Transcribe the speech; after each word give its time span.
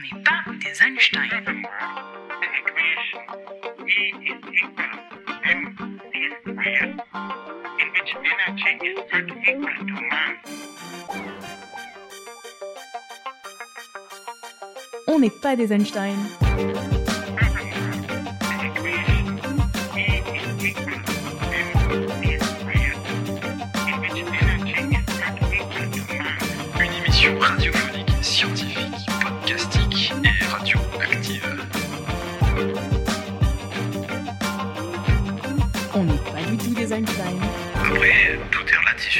On 0.00 0.16
n'est 0.16 0.22
pas 0.24 0.44
des 0.54 0.82
Einstein. 0.82 1.28
On 15.06 15.18
n'est 15.18 15.30
pas 15.42 15.56
des 15.56 15.72
Einstein. 15.72 16.16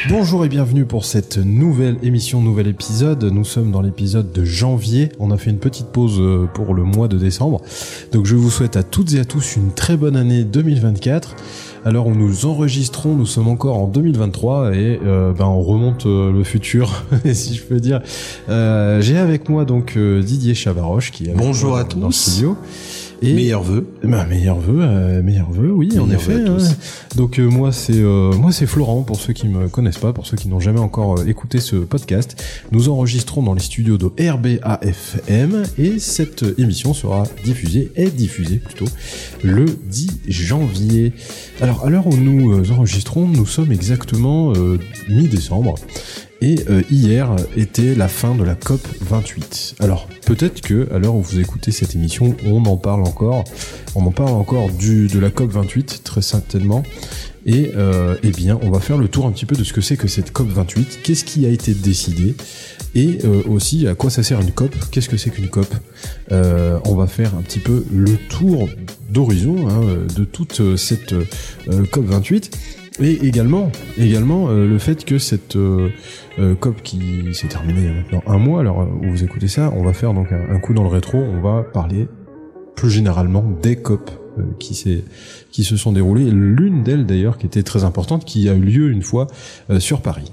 Bonjour 0.09 0.45
et 0.45 0.49
bienvenue 0.49 0.85
pour 0.85 1.05
cette 1.05 1.39
nouvelle 1.39 1.97
émission, 2.05 2.41
nouvel 2.41 2.69
épisode. 2.69 3.25
Nous 3.25 3.45
sommes 3.45 3.73
dans 3.73 3.83
l'épisode 3.83 4.30
de 4.30 4.45
janvier. 4.45 5.09
On 5.19 5.33
a 5.33 5.37
fait 5.37 5.51
une 5.51 5.59
petite 5.59 5.89
pause 5.89 6.21
euh, 6.21 6.47
pour 6.47 6.75
le 6.75 6.85
mois 6.85 7.09
de 7.09 7.19
décembre. 7.19 7.61
Donc 8.13 8.25
je 8.25 8.37
vous 8.37 8.51
souhaite 8.51 8.77
à 8.77 8.85
toutes 8.85 9.13
et 9.15 9.19
à 9.19 9.25
tous 9.25 9.57
une 9.57 9.73
très 9.73 9.97
bonne 9.97 10.15
année 10.16 10.45
2024. 10.45 11.35
Alors 11.85 12.07
où 12.07 12.15
nous 12.15 12.47
enregistrons, 12.47 13.16
nous 13.16 13.27
sommes 13.27 13.49
encore 13.49 13.79
en 13.79 13.89
2023 13.89 14.75
et 14.77 15.01
euh, 15.05 15.33
ben 15.33 15.47
on 15.47 15.61
remonte 15.61 16.07
euh, 16.07 16.30
le 16.30 16.45
futur, 16.45 17.05
si 17.33 17.55
je 17.57 17.63
peux 17.63 17.80
dire. 17.80 18.01
Euh, 18.49 19.01
J'ai 19.01 19.19
avec 19.19 19.49
moi 19.49 19.65
donc 19.65 19.99
Didier 19.99 20.55
Chavaroche 20.55 21.11
qui 21.11 21.25
est 21.25 21.30
avec 21.30 21.41
Bonjour 21.41 21.71
moi 21.71 21.80
à 21.80 21.85
dans 21.85 21.97
le 21.97 22.02
tous. 22.07 22.30
studio. 22.30 22.57
Et 23.23 23.34
Meilleurs 23.34 23.62
vœux. 23.62 23.87
bah, 24.02 24.24
meilleurs 24.24 24.59
vœux, 24.60 24.80
euh, 24.80 25.23
meilleurs 25.23 25.51
vœux, 25.51 25.71
oui, 25.73 25.90
en 25.99 26.07
Meilleurs 26.07 26.23
effet. 26.23 26.43
hein. 26.46 26.57
Donc 27.16 27.38
euh, 27.38 27.49
moi 27.51 27.71
c'est 27.71 27.93
euh, 27.99 28.32
moi 28.32 28.51
c'est 28.52 28.66
Florent 28.66 29.02
pour 29.02 29.21
ceux 29.21 29.32
qui 29.35 29.46
me 29.49 29.68
connaissent 29.68 29.99
pas, 29.99 30.12
pour 30.15 30.27
ceux 30.27 30.37
qui 30.38 30.49
n'ont 30.49 30.60
jamais 30.60 30.79
encore 30.80 31.18
euh, 31.21 31.27
écouté 31.27 31.60
ce 31.60 31.77
podcast. 31.77 32.43
Nous 32.73 32.88
enregistrons 32.88 33.43
dans 33.43 33.52
les 33.54 33.60
studios 33.60 33.99
de 33.99 34.07
RBAFM 34.07 35.65
et 35.79 35.99
cette 35.99 36.45
émission 36.59 36.95
sera 36.95 37.24
diffusée 37.45 37.93
est 37.96 38.10
diffusée 38.15 38.57
plutôt 38.57 38.87
le 39.43 39.66
10 39.66 40.21
janvier. 40.29 41.12
Alors 41.60 41.84
à 41.84 41.90
l'heure 41.90 42.07
où 42.07 42.16
nous 42.16 42.52
euh, 42.52 42.71
enregistrons, 42.73 43.27
nous 43.27 43.46
sommes 43.46 43.73
exactement 43.73 44.52
mi-décembre. 45.09 45.74
Et 46.43 46.57
euh, 46.71 46.83
hier 46.91 47.37
était 47.57 47.95
la 47.95 48.09
fin 48.09 48.35
de 48.35 48.43
la 48.43 48.55
COP 48.55 48.80
28. 49.02 49.77
Alors 49.80 50.09
peut-être 50.27 50.63
que 50.63 50.88
à 50.93 50.99
l'heure 50.99 51.15
où 51.15 51.23
vous 51.23 51.38
écoutez 51.38 51.71
cette 51.71 51.95
émission, 51.95 52.35
on 52.46 52.65
en 52.65 52.77
parle 52.77 53.02
encore, 53.02 53.45
on 53.95 54.07
en 54.07 54.10
parle 54.10 54.33
encore 54.33 54.71
du 54.71 55.07
de 55.09 55.18
la 55.18 55.30
COP 55.30 55.51
28 55.51 56.02
très 56.02 56.23
certainement. 56.23 56.83
Et 57.46 57.73
euh, 57.77 58.16
eh 58.23 58.30
bien, 58.30 58.59
on 58.63 58.71
va 58.71 58.80
faire 58.80 58.99
le 58.99 59.09
tour 59.09 59.27
un 59.27 59.33
petit 59.33 59.46
peu 59.46 59.57
de 59.57 59.65
ce 59.65 59.73
que 59.73 59.80
c'est 59.80 59.96
que 59.96 60.09
cette 60.09 60.33
COP 60.33 60.49
28, 60.49 61.01
qu'est-ce 61.02 61.24
qui 61.24 61.46
a 61.46 61.49
été 61.49 61.73
décidé? 61.73 62.35
Et 62.95 63.18
euh, 63.24 63.43
aussi 63.49 63.87
à 63.87 63.95
quoi 63.95 64.11
ça 64.11 64.22
sert 64.22 64.41
une 64.41 64.53
COP, 64.53 64.75
qu'est-ce 64.91 65.09
que 65.09 65.16
c'est 65.16 65.31
qu'une 65.31 65.49
COP? 65.49 65.72
Euh, 66.33 66.78
on 66.84 66.94
va 66.94 67.06
faire 67.06 67.34
un 67.34 67.43
petit 67.43 67.61
peu 67.61 67.84
le 67.93 68.16
tour 68.28 68.69
d'horizon 69.11 69.69
hein, 69.69 69.81
de 70.15 70.25
toute 70.25 70.61
euh, 70.61 70.77
cette 70.77 71.12
euh, 71.12 71.25
COP 71.91 72.05
28. 72.05 72.50
Et 72.99 73.27
également, 73.27 73.71
également 73.97 74.49
euh, 74.49 74.66
le 74.66 74.78
fait 74.78 75.05
que 75.05 75.19
cette 75.19 75.56
euh, 75.56 75.91
euh, 76.38 76.55
COP 76.55 76.83
qui 76.83 77.34
s'est 77.34 77.47
terminée 77.47 77.81
il 77.81 77.87
y 77.87 77.88
a 77.88 77.93
maintenant 77.93 78.22
un 78.27 78.38
mois, 78.38 78.60
alors 78.60 78.81
où 78.81 79.10
vous 79.10 79.22
écoutez 79.22 79.49
ça, 79.49 79.72
on 79.75 79.83
va 79.83 79.93
faire 79.93 80.12
donc 80.12 80.33
un, 80.33 80.59
coup 80.59 80.75
dans 80.75 80.83
le 80.83 80.88
rétro, 80.88 81.19
on 81.19 81.41
va 81.41 81.62
parler 81.62 82.09
plus 82.75 82.91
généralement 82.91 83.44
des 83.62 83.77
COP 83.77 84.11
qui, 84.59 85.05
qui 85.50 85.65
se 85.65 85.77
sont 85.77 85.93
déroulées. 85.93 86.31
L'une 86.31 86.83
d'elles 86.83 87.06
d'ailleurs 87.06 87.38
qui 87.38 87.47
était 87.47 87.62
très 87.62 87.84
importante, 87.84 88.25
qui 88.25 88.49
a 88.49 88.55
eu 88.55 88.61
lieu 88.61 88.91
une 88.91 89.03
fois 89.03 89.27
sur 89.78 90.01
Paris. 90.01 90.33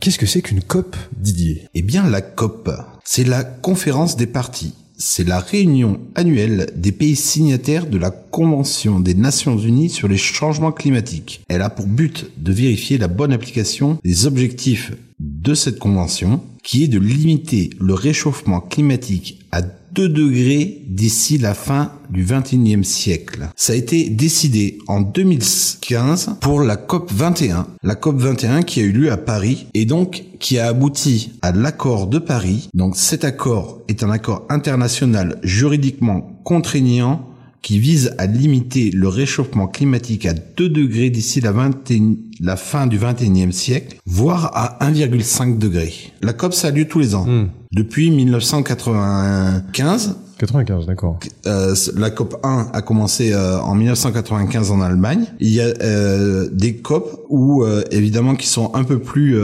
Qu'est-ce 0.00 0.18
que 0.18 0.26
c'est 0.26 0.42
qu'une 0.42 0.62
COP, 0.62 0.94
Didier? 1.16 1.66
Eh 1.74 1.82
bien, 1.82 2.08
la 2.08 2.20
COP, 2.20 2.70
c'est 3.04 3.24
la 3.24 3.42
conférence 3.42 4.16
des 4.16 4.28
parties. 4.28 4.74
C'est 4.98 5.28
la 5.28 5.40
réunion 5.40 6.00
annuelle 6.14 6.70
des 6.74 6.90
pays 6.90 7.16
signataires 7.16 7.86
de 7.86 7.98
la 7.98 8.10
Convention 8.10 8.98
des 8.98 9.14
Nations 9.14 9.58
Unies 9.58 9.90
sur 9.90 10.08
les 10.08 10.16
changements 10.16 10.72
climatiques. 10.72 11.42
Elle 11.48 11.60
a 11.60 11.68
pour 11.68 11.86
but 11.86 12.30
de 12.38 12.50
vérifier 12.50 12.96
la 12.96 13.08
bonne 13.08 13.32
application 13.32 13.98
des 14.02 14.26
objectifs 14.26 14.92
de 15.20 15.52
cette 15.52 15.78
convention, 15.78 16.40
qui 16.62 16.84
est 16.84 16.88
de 16.88 16.98
limiter 16.98 17.70
le 17.78 17.92
réchauffement 17.92 18.60
climatique 18.60 19.40
à 19.52 19.60
2 19.96 20.10
degrés 20.10 20.82
d'ici 20.86 21.38
la 21.38 21.54
fin 21.54 21.90
du 22.10 22.22
21e 22.22 22.82
siècle. 22.82 23.48
Ça 23.56 23.72
a 23.72 23.76
été 23.76 24.10
décidé 24.10 24.76
en 24.88 25.00
2015 25.00 26.36
pour 26.42 26.60
la 26.60 26.76
COP 26.76 27.10
21. 27.10 27.66
La 27.82 27.94
COP 27.94 28.18
21 28.18 28.62
qui 28.62 28.80
a 28.80 28.82
eu 28.82 28.92
lieu 28.92 29.10
à 29.10 29.16
Paris 29.16 29.68
et 29.72 29.86
donc 29.86 30.24
qui 30.38 30.58
a 30.58 30.68
abouti 30.68 31.32
à 31.40 31.52
l'accord 31.52 32.08
de 32.08 32.18
Paris. 32.18 32.68
Donc 32.74 32.94
cet 32.94 33.24
accord 33.24 33.80
est 33.88 34.02
un 34.02 34.10
accord 34.10 34.44
international 34.50 35.40
juridiquement 35.42 36.40
contraignant 36.44 37.26
qui 37.62 37.78
vise 37.78 38.14
à 38.18 38.26
limiter 38.26 38.90
le 38.90 39.08
réchauffement 39.08 39.66
climatique 39.66 40.26
à 40.26 40.34
2 40.34 40.68
degrés 40.68 41.10
d'ici 41.10 41.40
la, 41.40 41.52
21 41.52 42.16
la 42.40 42.56
fin 42.56 42.86
du 42.86 42.98
21e 42.98 43.52
siècle, 43.52 43.98
voire 44.06 44.50
à 44.54 44.78
1,5 44.90 45.58
degré. 45.58 45.92
La 46.22 46.32
COP, 46.32 46.54
ça 46.54 46.68
a 46.68 46.70
lieu 46.70 46.86
tous 46.86 47.00
les 47.00 47.14
ans. 47.14 47.26
Hmm. 47.26 47.48
Depuis 47.72 48.10
1995, 48.10 50.16
95, 50.38 50.84
d'accord. 50.86 51.18
euh, 51.46 51.74
la 51.96 52.10
COP 52.10 52.36
1 52.44 52.68
a 52.74 52.82
commencé 52.82 53.32
euh, 53.32 53.58
en 53.60 53.74
1995 53.74 54.70
en 54.70 54.82
Allemagne. 54.82 55.24
Il 55.40 55.48
y 55.48 55.62
a 55.62 55.68
euh, 55.80 56.48
des 56.52 56.76
COP 56.76 57.24
où 57.30 57.64
évidemment 57.90 58.34
qui 58.36 58.46
sont 58.46 58.70
un 58.74 58.84
peu 58.84 58.98
plus 59.00 59.36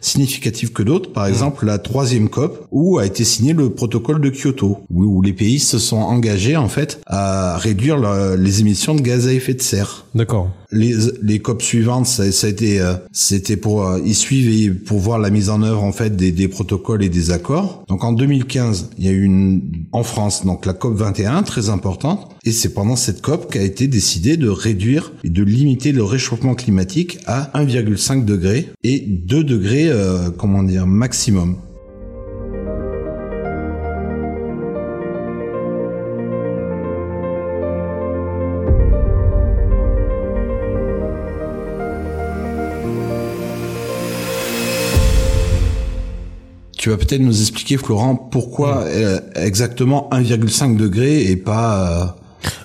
significatifs 0.00 0.72
que 0.72 0.82
d'autres. 0.82 1.12
Par 1.12 1.26
exemple, 1.26 1.66
la 1.66 1.78
troisième 1.78 2.28
COP 2.28 2.66
où 2.70 2.98
a 2.98 3.06
été 3.06 3.24
signé 3.24 3.52
le 3.52 3.70
protocole 3.70 4.20
de 4.20 4.30
Kyoto, 4.30 4.78
où, 4.90 5.04
où 5.04 5.22
les 5.22 5.32
pays 5.32 5.58
se 5.60 5.78
sont 5.78 5.98
engagés 5.98 6.56
en 6.56 6.68
fait 6.68 7.00
à 7.06 7.56
réduire 7.58 7.96
le- 7.96 8.36
les 8.36 8.60
émissions 8.60 8.94
de 8.94 9.00
gaz 9.02 9.26
à 9.28 9.32
effet 9.32 9.54
de 9.54 9.62
serre. 9.62 10.06
D'accord. 10.14 10.50
Les, 10.72 10.94
les 11.22 11.38
COP 11.38 11.62
suivantes, 11.62 12.06
ça, 12.06 12.30
ça 12.32 12.46
a 12.46 12.50
été, 12.50 12.80
euh, 12.80 12.94
c'était 13.12 13.56
pour 13.56 13.86
euh, 13.86 13.98
y 14.04 14.70
pour 14.70 14.98
voir 14.98 15.18
la 15.18 15.30
mise 15.30 15.50
en 15.50 15.62
œuvre 15.62 15.82
en 15.82 15.92
fait 15.92 16.16
des, 16.16 16.32
des 16.32 16.48
protocoles 16.48 17.02
et 17.02 17.08
des 17.08 17.30
accords. 17.30 17.84
Donc 17.88 18.04
en 18.04 18.12
2015, 18.12 18.90
il 18.98 19.04
y 19.04 19.08
a 19.08 19.12
eu 19.12 19.22
une 19.22 19.62
en 19.92 20.02
France 20.02 20.44
donc 20.44 20.66
la 20.66 20.72
COP 20.72 20.94
21 20.96 21.42
très 21.42 21.68
importante 21.68 22.30
et 22.44 22.52
c'est 22.52 22.72
pendant 22.72 22.96
cette 22.96 23.20
COP 23.22 23.52
qu'a 23.52 23.62
été 23.62 23.86
décidé 23.86 24.36
de 24.36 24.48
réduire 24.48 25.12
et 25.24 25.30
de 25.30 25.42
limiter 25.42 25.92
le 25.92 26.02
réchauffement 26.02 26.54
climatique 26.54 27.18
à 27.26 27.50
1,5 27.54 28.24
degré 28.24 28.68
et 28.82 29.00
2 29.00 29.44
degrés 29.44 29.88
euh, 29.88 30.30
comment 30.30 30.62
dire 30.62 30.86
maximum. 30.86 31.56
Tu 46.82 46.90
vas 46.90 46.96
peut-être 46.96 47.20
nous 47.20 47.40
expliquer, 47.40 47.76
Florent, 47.76 48.16
pourquoi 48.16 48.82
euh, 48.86 49.20
exactement 49.36 50.10
1,5 50.10 50.76
degré 50.76 51.30
et 51.30 51.36
pas... 51.36 52.16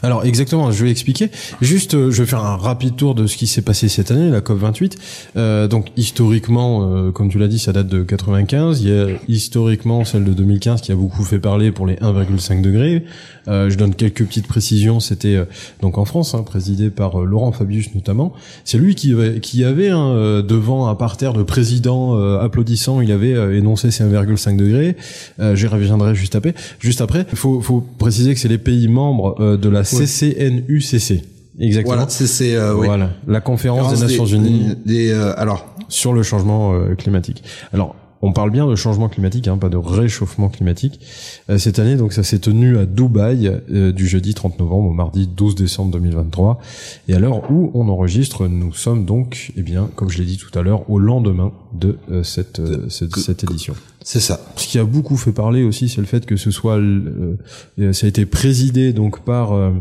Alors 0.04 0.26
exactement, 0.26 0.72
je 0.72 0.84
vais 0.84 0.92
expliquer. 0.92 1.30
Juste, 1.62 1.94
euh, 1.96 2.12
je 2.12 2.24
vais 2.24 2.28
faire 2.30 2.44
un 2.44 2.56
rapide 2.58 2.96
tour 2.96 3.16
de 3.16 3.28
ce 3.28 3.38
qui 3.38 3.48
s'est 3.48 3.62
passé 3.62 3.88
cette 3.90 4.12
année, 4.12 4.30
la 4.30 4.42
COP 4.42 4.58
28. 4.60 4.98
Euh, 5.38 5.68
donc 5.68 5.88
historiquement, 5.98 6.90
euh, 6.96 7.12
comme 7.12 7.30
tu 7.30 7.38
l'as 7.40 7.48
dit, 7.48 7.60
ça 7.60 7.74
date 7.74 7.88
de 7.88 8.04
95. 8.04 8.81
Il 8.81 8.90
y 8.90 8.92
a 9.00 9.07
historiquement 9.28 10.06
celle 10.06 10.24
de 10.24 10.34
2015 10.34 10.81
qui 10.81 10.92
a 10.92 10.96
beaucoup 10.96 11.24
fait 11.24 11.40
parler 11.40 11.72
pour 11.72 11.86
les 11.88 11.96
1,5 11.96 12.62
degrés. 12.62 13.04
Euh, 13.48 13.69
je 13.69 13.78
donne 13.78 13.94
quelques 13.96 14.25
petites 14.25 14.48
précisions. 14.48 15.00
C'était 15.00 15.36
euh, 15.36 15.46
donc 15.81 15.98
en 15.98 16.06
France, 16.06 16.34
hein, 16.34 16.44
présidé 16.44 16.90
par 16.90 17.19
Laurent 17.19 17.51
Fabius 17.51 17.94
notamment. 17.96 18.34
C'est 18.66 18.78
lui 18.78 18.96
qui, 18.96 19.13
avait- 19.13 19.40
qui 19.40 19.63
avait 19.63 19.90
hein, 19.90 20.42
devant 20.48 20.88
un 20.88 20.96
parterre 20.96 21.34
de 21.34 21.44
présidents 21.44 22.18
applaudissant, 22.40 23.01
il 23.01 23.12
avait 23.12 23.57
énoncé 23.57 23.92
ces 23.92 24.04
1,5 24.04 24.57
degrés. 24.57 24.96
J'y 25.54 25.68
reviendrai 25.68 26.16
juste 26.16 26.36
après. 26.36 26.54
Juste 26.80 27.01
après, 27.01 27.25
faut, 27.34 27.62
faut 27.62 27.81
préciser 27.98 28.34
que 28.34 28.40
c'est 28.40 28.48
les 28.48 28.57
pays 28.57 28.88
membres 28.88 29.36
euh, 29.40 29.57
de 29.68 29.74
la 29.74 29.84
CCNUCC. 29.84 31.24
Exactement. 31.60 31.96
Voilà, 31.96 32.10
c'est 32.10 32.56
euh, 32.56 32.75
oui. 32.75 32.88
Voilà, 32.88 33.10
la 33.28 33.42
conférence 33.42 33.94
des 33.94 34.02
Nations 34.02 34.25
Unies 34.25 34.75
des, 34.86 35.12
euh, 35.12 35.34
alors, 35.38 35.66
sur 35.90 36.14
le 36.14 36.24
changement 36.24 36.74
euh, 36.74 36.96
climatique. 36.96 37.44
Alors, 37.74 37.96
on 38.27 38.33
parle 38.33 38.51
bien 38.51 38.68
de 38.68 38.75
changement 38.75 39.07
climatique, 39.07 39.47
hein, 39.47 39.57
pas 39.57 39.69
de 39.69 39.77
réchauffement 39.77 40.50
climatique. 40.50 41.00
Euh, 41.50 41.57
cette 41.57 41.79
année, 41.79 41.95
donc 41.95 42.13
ça 42.13 42.24
s'est 42.24 42.39
tenu 42.39 42.77
à 42.77 42.85
Dubaï 42.85 43.47
euh, 43.71 43.91
du 43.91 44.07
jeudi 44.07 44.33
30 44.33 44.59
novembre 44.59 44.89
au 44.89 44.94
mardi 44.94 45.27
12 45.27 45.56
décembre 45.56 45.91
2023. 45.94 46.59
Et 47.07 47.13
à 47.13 47.19
l'heure 47.19 47.50
où 47.50 47.71
on 47.74 47.88
enregistre, 47.88 48.47
nous 48.47 48.74
sommes 48.74 49.06
donc, 49.06 49.53
eh 49.56 49.62
bien, 49.62 49.89
comme 49.95 50.09
je 50.09 50.18
l'ai 50.18 50.25
dit 50.25 50.38
tout 50.38 50.57
à 50.57 50.62
l'heure, 50.62 50.89
au 50.89 51.00
lendemain 51.00 51.53
de 51.74 51.97
euh, 52.12 52.24
cette, 52.24 52.59
euh, 52.59 52.89
cette, 52.89 53.15
cette 53.15 53.44
édition. 53.44 53.75
C'est 54.09 54.21
ça. 54.21 54.39
Ce 54.56 54.68
qui 54.68 54.79
a 54.79 54.85
beaucoup 54.85 55.18
fait 55.18 55.33
parler 55.33 55.63
aussi, 55.63 55.89
c'est 55.89 56.00
le 56.00 56.07
fait 56.07 56.25
que 56.25 56.38
ce 56.38 56.50
soit, 56.50 56.77
euh, 56.77 57.35
ça 57.91 58.06
a 58.06 58.07
été 58.07 58.25
présidé 58.25 58.94
donc 58.94 59.19
par 59.19 59.51
euh, 59.51 59.71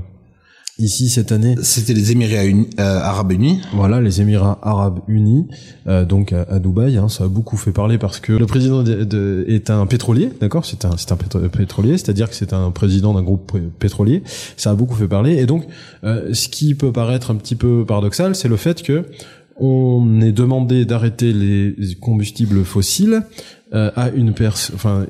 ici 0.78 1.08
cette 1.08 1.32
année 1.32 1.54
C'était 1.62 1.94
les 1.94 2.12
Émirats 2.12 2.44
Uni- 2.44 2.68
euh, 2.78 2.98
Arabes 3.00 3.32
Unis. 3.32 3.60
voilà, 3.72 4.00
les 4.00 4.20
Émirats 4.20 4.58
Arabes 4.62 5.00
Unis, 5.08 5.46
euh, 5.86 6.04
donc 6.04 6.32
à, 6.32 6.42
à 6.42 6.58
Dubaï, 6.58 6.96
hein, 6.98 7.08
ça 7.08 7.24
a 7.24 7.28
beaucoup 7.28 7.56
fait 7.56 7.72
parler 7.72 7.96
parce 7.98 8.20
que 8.20 8.32
le 8.32 8.46
président 8.46 8.82
de- 8.82 9.04
de- 9.04 9.44
est 9.48 9.70
un 9.70 9.86
pétrolier, 9.86 10.30
d'accord 10.40 10.64
C'est 10.66 10.84
un, 10.84 10.96
c'est 10.96 11.12
un 11.12 11.16
pétro- 11.16 11.48
pétrolier, 11.48 11.92
c'est-à-dire 11.98 12.28
que 12.28 12.34
c'est 12.36 12.52
un 12.52 12.70
président 12.70 13.14
d'un 13.14 13.22
groupe 13.22 13.56
pétrolier. 13.78 14.22
Ça 14.56 14.70
a 14.70 14.74
beaucoup 14.74 14.94
fait 14.96 15.08
parler, 15.08 15.36
et 15.36 15.46
donc 15.46 15.64
euh, 16.04 16.34
ce 16.34 16.48
qui 16.48 16.74
peut 16.74 16.92
paraître 16.92 17.30
un 17.30 17.36
petit 17.36 17.56
peu 17.56 17.84
paradoxal, 17.86 18.34
c'est 18.34 18.48
le 18.48 18.56
fait 18.56 18.82
que 18.82 19.04
on 19.58 20.20
est 20.20 20.32
demandé 20.32 20.84
d'arrêter 20.84 21.32
les 21.32 21.74
combustibles 21.98 22.62
fossiles 22.64 23.22
euh, 23.72 23.90
à 23.96 24.10
une 24.10 24.34
personne, 24.34 24.74
enfin 24.76 25.06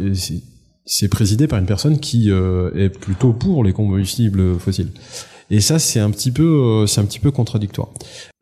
c'est 0.88 1.08
présidé 1.08 1.48
par 1.48 1.58
une 1.58 1.66
personne 1.66 1.98
qui 1.98 2.30
euh, 2.30 2.70
est 2.76 2.90
plutôt 2.90 3.32
pour 3.32 3.64
les 3.64 3.72
combustibles 3.72 4.56
fossiles. 4.60 4.90
Et 5.50 5.60
ça, 5.60 5.78
c'est 5.78 6.00
un 6.00 6.10
petit 6.10 6.30
peu, 6.30 6.42
euh, 6.42 6.86
c'est 6.86 7.00
un 7.00 7.04
petit 7.04 7.20
peu 7.20 7.30
contradictoire. 7.30 7.88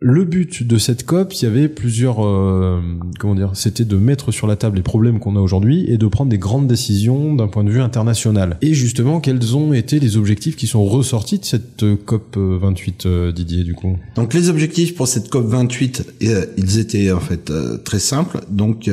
Le 0.00 0.24
but 0.24 0.66
de 0.66 0.76
cette 0.76 1.06
COP, 1.06 1.32
il 1.32 1.44
y 1.44 1.46
avait 1.46 1.68
plusieurs, 1.68 2.22
euh, 2.26 2.78
comment 3.18 3.34
dire, 3.34 3.52
c'était 3.54 3.86
de 3.86 3.96
mettre 3.96 4.32
sur 4.32 4.46
la 4.46 4.54
table 4.54 4.76
les 4.76 4.82
problèmes 4.82 5.18
qu'on 5.18 5.34
a 5.34 5.40
aujourd'hui 5.40 5.90
et 5.90 5.96
de 5.96 6.06
prendre 6.08 6.30
des 6.30 6.36
grandes 6.36 6.66
décisions 6.66 7.34
d'un 7.34 7.48
point 7.48 7.64
de 7.64 7.70
vue 7.70 7.80
international. 7.80 8.58
Et 8.60 8.74
justement, 8.74 9.20
quels 9.20 9.56
ont 9.56 9.72
été 9.72 10.00
les 10.00 10.18
objectifs 10.18 10.56
qui 10.56 10.66
sont 10.66 10.84
ressortis 10.84 11.38
de 11.38 11.46
cette 11.46 11.82
euh, 11.84 11.96
COP 11.96 12.36
28, 12.36 13.06
euh, 13.06 13.32
Didier, 13.32 13.64
du 13.64 13.74
coup? 13.74 13.96
Donc 14.16 14.34
les 14.34 14.50
objectifs 14.50 14.94
pour 14.94 15.08
cette 15.08 15.30
COP 15.30 15.46
28, 15.46 16.04
euh, 16.24 16.46
ils 16.58 16.78
étaient 16.78 17.10
en 17.10 17.20
fait 17.20 17.50
très 17.84 17.98
simples. 17.98 18.40
Donc 18.50 18.90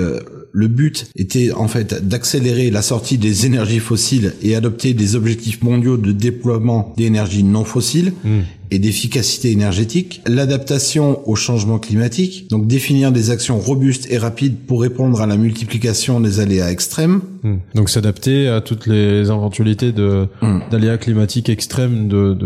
le 0.53 0.67
but 0.67 1.07
était 1.15 1.51
en 1.51 1.67
fait 1.67 2.07
d'accélérer 2.07 2.71
la 2.71 2.81
sortie 2.81 3.17
des 3.17 3.45
énergies 3.45 3.79
fossiles 3.79 4.33
et 4.41 4.55
adopter 4.55 4.93
des 4.93 5.15
objectifs 5.15 5.61
mondiaux 5.61 5.97
de 5.97 6.11
déploiement 6.11 6.93
d'énergies 6.97 7.43
non 7.43 7.63
fossiles 7.63 8.13
et 8.73 8.79
d'efficacité 8.79 9.51
énergétique, 9.51 10.21
l'adaptation 10.27 11.27
au 11.27 11.35
changement 11.35 11.77
climatique, 11.79 12.47
donc 12.49 12.67
définir 12.67 13.11
des 13.11 13.29
actions 13.29 13.59
robustes 13.59 14.07
et 14.09 14.17
rapides 14.17 14.55
pour 14.65 14.81
répondre 14.81 15.21
à 15.21 15.27
la 15.27 15.35
multiplication 15.37 16.19
des 16.21 16.39
aléas 16.39 16.71
extrêmes, 16.71 17.21
Hmm. 17.43 17.55
Donc 17.73 17.89
s'adapter 17.89 18.47
à 18.47 18.61
toutes 18.61 18.85
les 18.85 19.21
éventualités 19.21 19.91
de 19.91 20.27
Hmm. 20.43 20.59
d'aléas 20.69 20.97
climatiques 20.99 21.49
extrêmes, 21.49 22.07
de- 22.07 22.37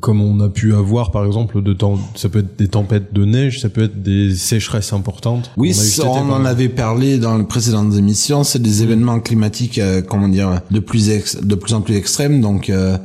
comme 0.00 0.20
on 0.22 0.40
a 0.40 0.48
pu 0.48 0.74
avoir 0.74 1.10
par 1.10 1.24
exemple 1.26 1.62
de 1.62 1.72
temps, 1.72 1.98
ça 2.14 2.28
peut 2.28 2.38
être 2.40 2.56
des 2.56 2.68
tempêtes 2.68 3.12
de 3.12 3.24
neige, 3.24 3.60
ça 3.60 3.68
peut 3.68 3.82
être 3.84 4.02
des 4.02 4.34
sécheresses 4.34 4.92
importantes. 4.92 5.50
Oui, 5.56 5.70
On 5.70 5.74
ça, 5.82 6.02
été, 6.02 6.10
en 6.18 6.44
avait 6.44 6.68
parlé 6.68 7.18
dans 7.18 7.36
les 7.38 7.44
précédentes 7.44 7.94
émissions. 7.94 8.44
C'est 8.44 8.62
des 8.62 8.82
événements 8.82 9.20
climatiques, 9.20 9.78
euh, 9.78 10.00
comment 10.00 10.28
dire, 10.28 10.60
de 10.70 10.78
plus 10.80 11.10
ex- 11.10 11.42
de 11.42 11.54
plus 11.54 11.74
en 11.74 11.80
plus 11.80 11.96
extrêmes. 11.96 12.40
Donc, 12.40 12.70
euh, 12.70 12.96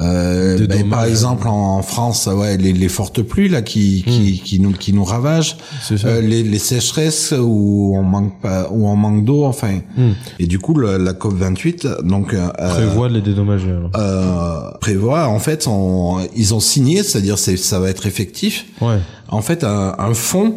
euh, 0.00 0.66
ben, 0.66 0.88
par 0.90 1.04
exemple, 1.04 1.48
en 1.48 1.80
France, 1.82 2.26
ouais, 2.32 2.56
les, 2.58 2.72
les 2.72 2.88
fortes 2.88 3.22
pluies 3.22 3.48
là 3.48 3.62
qui 3.62 4.02
qui, 4.06 4.40
qui 4.44 4.60
nous 4.60 4.72
qui 4.72 4.92
nous 4.92 5.04
ravagent. 5.04 5.56
Euh, 6.04 6.20
les, 6.20 6.42
les 6.42 6.58
sécheresses 6.58 7.32
où 7.38 7.94
on 7.96 8.02
manque 8.02 8.40
pas, 8.40 8.68
où 8.70 8.86
on 8.88 8.96
manque 8.96 9.24
d'eau, 9.24 9.44
enfin. 9.44 9.78
Hmm. 9.96 10.12
Et 10.38 10.46
du 10.46 10.58
coup, 10.58 10.74
le- 10.74 10.98
la 10.98 11.12
COP 11.14 11.34
28, 11.34 11.88
donc 12.04 12.34
euh, 12.34 12.48
Prévoit 12.50 13.08
de 13.08 13.14
les 13.14 13.22
dédommager. 13.22 13.70
alors. 13.70 13.90
euh, 13.96 14.70
prévoit, 14.80 15.28
en 15.28 15.38
fait, 15.38 15.66
on, 15.66 16.18
ils 16.36 16.54
ont 16.54 16.60
signé, 16.60 17.02
c'est-à-dire 17.02 17.38
c'est 17.38 17.56
ça 17.56 17.80
va 17.80 17.88
être 17.88 18.06
effectif. 18.06 18.66
Ouais, 18.82 18.98
En 19.28 19.40
fait, 19.42 19.64
un, 19.64 19.94
un 19.98 20.12
fonds 20.14 20.54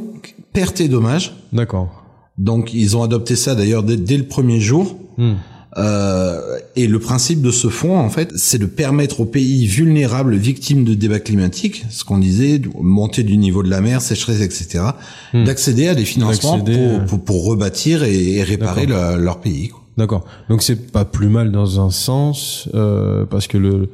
perte 0.51 0.81
et 0.81 0.87
dommages. 0.89 1.35
d'accord. 1.53 1.89
Donc 2.37 2.73
ils 2.73 2.95
ont 2.95 3.03
adopté 3.03 3.35
ça 3.35 3.53
d'ailleurs 3.53 3.83
dès, 3.83 3.97
dès 3.97 4.15
le 4.17 4.23
premier 4.25 4.59
jour. 4.61 4.95
Hmm. 5.17 5.33
Euh, 5.77 6.57
et 6.75 6.87
le 6.87 6.99
principe 6.99 7.41
de 7.41 7.51
ce 7.51 7.67
fonds, 7.67 7.97
en 7.97 8.09
fait, 8.09 8.31
c'est 8.35 8.57
de 8.57 8.65
permettre 8.65 9.19
aux 9.21 9.25
pays 9.25 9.67
vulnérables 9.67 10.35
victimes 10.35 10.83
de 10.83 10.93
débats 10.95 11.19
climatiques, 11.19 11.85
ce 11.89 12.03
qu'on 12.03 12.17
disait, 12.17 12.59
montée 12.79 13.23
du 13.23 13.37
niveau 13.37 13.61
de 13.61 13.69
la 13.69 13.81
mer, 13.81 14.01
sécheresse, 14.01 14.41
etc., 14.41 14.83
Hmm. 15.33 15.43
d'accéder 15.43 15.87
à 15.87 15.93
des 15.95 16.05
financements 16.05 16.59
euh, 16.67 16.97
pour, 16.97 17.05
pour, 17.05 17.23
pour 17.23 17.45
rebâtir 17.45 18.03
et, 18.03 18.37
et 18.37 18.43
réparer 18.43 18.87
le- 18.87 19.21
leur 19.23 19.39
pays. 19.41 19.69
D'accord. 19.95 20.25
Donc 20.49 20.63
c'est 20.63 20.91
pas 20.91 21.05
plus 21.05 21.29
mal 21.29 21.51
dans 21.51 21.79
un 21.85 21.91
sens 21.91 22.67
euh, 22.73 23.25
parce 23.29 23.45
que 23.47 23.57
le 23.59 23.89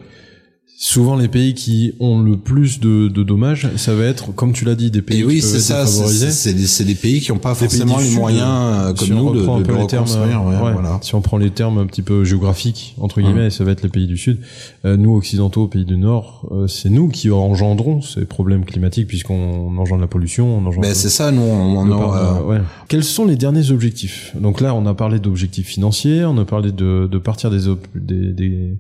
souvent 0.78 1.16
les 1.16 1.28
pays 1.30 1.54
qui 1.54 1.94
ont 2.00 2.20
le 2.22 2.36
plus 2.38 2.80
de, 2.80 3.08
de 3.08 3.24
dommages, 3.24 3.70
ça 3.78 3.96
va 3.96 4.04
être 4.04 4.34
comme 4.36 4.52
tu 4.52 4.66
l'as 4.66 4.76
dit 4.76 4.92
des 4.92 5.02
pays 5.02 5.22
Et 5.22 5.24
oui, 5.24 5.36
qui 5.36 5.42
peuvent 5.42 5.60
ça. 5.60 5.86
c'est- 5.86 6.84
des, 6.84 6.96
pays 6.96 7.22
qui 7.22 7.32
n'ont 7.32 7.38
pas 7.38 7.56
forcément 7.56 7.98
les 7.98 8.10
moyens 8.12 8.44
euh, 8.50 8.94
comme 8.94 9.08
si 9.08 9.14
on 9.14 9.32
de, 9.32 9.42
de, 9.42 9.48
un 9.50 9.62
peu 9.62 9.74
de 9.74 9.78
les 9.80 9.88
termes, 9.88 10.04
reconstruire. 10.06 10.44
ouais, 10.44 10.56
ouais, 10.56 10.74
voilà. 10.74 11.00
si 11.02 11.16
on 11.16 11.22
prend 11.22 11.38
les 11.38 11.50
termes 11.52 11.78
un 11.78 11.86
petit 11.86 12.02
peu 12.02 12.24
géographiques 12.26 12.96
entre 13.00 13.22
guillemets, 13.22 13.46
Hum. 13.46 13.50
ça 13.52 13.64
va 13.64 13.72
être 13.72 13.84
les 13.84 13.90
pays 13.90 14.08
du 14.08 14.18
Sud. 14.18 14.40
Euh, 14.86 14.98
nous 14.98 15.16
occidentaux, 15.16 15.68
pays 15.68 15.86
du 15.86 15.98
Nord, 15.98 16.48
euh, 16.52 16.68
c'est 16.68 16.90
nous 16.90 17.08
qui 17.10 17.32
engendrons 17.32 18.02
ces 18.02 18.26
problèmes 18.26 18.66
climatiques 18.66 19.08
puisqu'on 19.08 19.78
engendre 19.78 20.02
la 20.02 20.08
pollution, 20.08 20.58
on 20.58 20.66
engendre. 20.66 20.82
Ben, 20.82 20.94
c'est 20.94 21.10
ça, 21.10 21.32
nous, 21.32 21.42
on, 21.42 21.78
on 21.78 21.92
euh, 22.16 22.42
ouais. 22.44 22.62
Quels 22.90 23.04
sont 23.04 23.26
les 23.26 23.36
derniers 23.38 23.72
objectifs? 23.72 24.34
Donc 24.40 24.60
là, 24.62 24.74
on 24.76 24.86
a 24.86 24.94
parlé 24.94 25.20
d'objectifs 25.20 25.68
financiers, 25.68 26.26
on 26.26 26.38
a 26.38 26.46
parlé 26.46 26.72
de, 26.72 27.08
de 27.10 27.18
partir 27.18 27.50
des, 27.50 27.62
des, 27.96 28.34
des, 28.34 28.78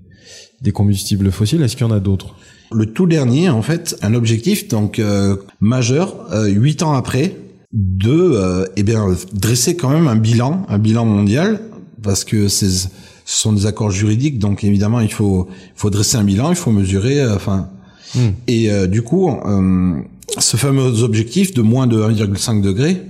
des 0.65 0.73
combustibles 0.73 1.31
fossiles. 1.31 1.62
Est-ce 1.63 1.77
qu'il 1.77 1.88
y 1.88 1.89
en 1.89 1.94
a 1.94 2.01
d'autres? 2.01 2.35
Le 2.73 2.85
tout 2.88 3.07
dernier, 3.07 3.50
en 3.50 3.62
fait, 3.62 3.95
un 4.01 4.13
objectif 4.13 4.67
donc 4.67 5.00
euh, 5.00 5.38
majeur, 5.62 6.15
euh, 6.33 6.47
huit 6.47 6.83
ans 6.83 6.94
après, 6.94 7.38
de 7.71 8.12
euh, 8.12 8.65
eh 8.75 8.83
bien 8.83 9.07
dresser 9.31 9.77
quand 9.77 9.89
même 9.89 10.09
un 10.09 10.17
bilan, 10.17 10.65
un 10.67 10.77
bilan 10.77 11.06
mondial, 11.06 11.62
parce 12.03 12.25
que 12.25 12.50
c'est 12.50 12.89
ce 13.27 13.38
sont 13.41 13.53
des 13.53 13.65
accords 13.65 13.89
juridiques, 13.89 14.38
donc 14.38 14.63
évidemment 14.63 15.00
il 15.00 15.12
faut 15.12 15.47
il 15.50 15.79
faut 15.79 15.89
dresser 15.89 16.17
un 16.17 16.23
bilan, 16.23 16.50
il 16.51 16.56
faut 16.56 16.71
mesurer, 16.71 17.21
euh, 17.21 17.35
enfin 17.35 17.69
Hmm. 18.15 18.29
et 18.47 18.71
euh, 18.71 18.88
du 18.88 19.01
coup 19.01 19.29
euh, 19.29 20.00
ce 20.38 20.56
fameux 20.56 21.03
objectif 21.03 21.53
de 21.53 21.61
moins 21.61 21.85
de 21.85 22.01
1,5 22.01 22.61
degré, 22.61 23.01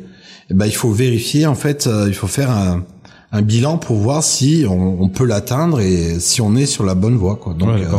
eh 0.50 0.54
ben 0.54 0.66
il 0.66 0.76
faut 0.76 0.92
vérifier 0.92 1.46
en 1.46 1.54
fait, 1.54 1.86
euh, 1.86 2.06
il 2.08 2.16
faut 2.16 2.28
faire 2.28 2.50
un 2.50 2.84
un 3.32 3.42
bilan 3.42 3.78
pour 3.78 3.98
voir 3.98 4.24
si 4.24 4.66
on, 4.70 5.02
on 5.02 5.10
peut 5.10 5.26
l'atteindre 5.26 5.80
et 5.82 6.20
si 6.20 6.42
on 6.42 6.56
est 6.56 6.66
sur 6.66 6.84
la 6.86 6.96
bonne 6.96 7.16
voie 7.18 7.36
quoi. 7.36 7.54
Donc 7.54 7.70
Ouais, 7.70 7.84
euh, 7.84 7.98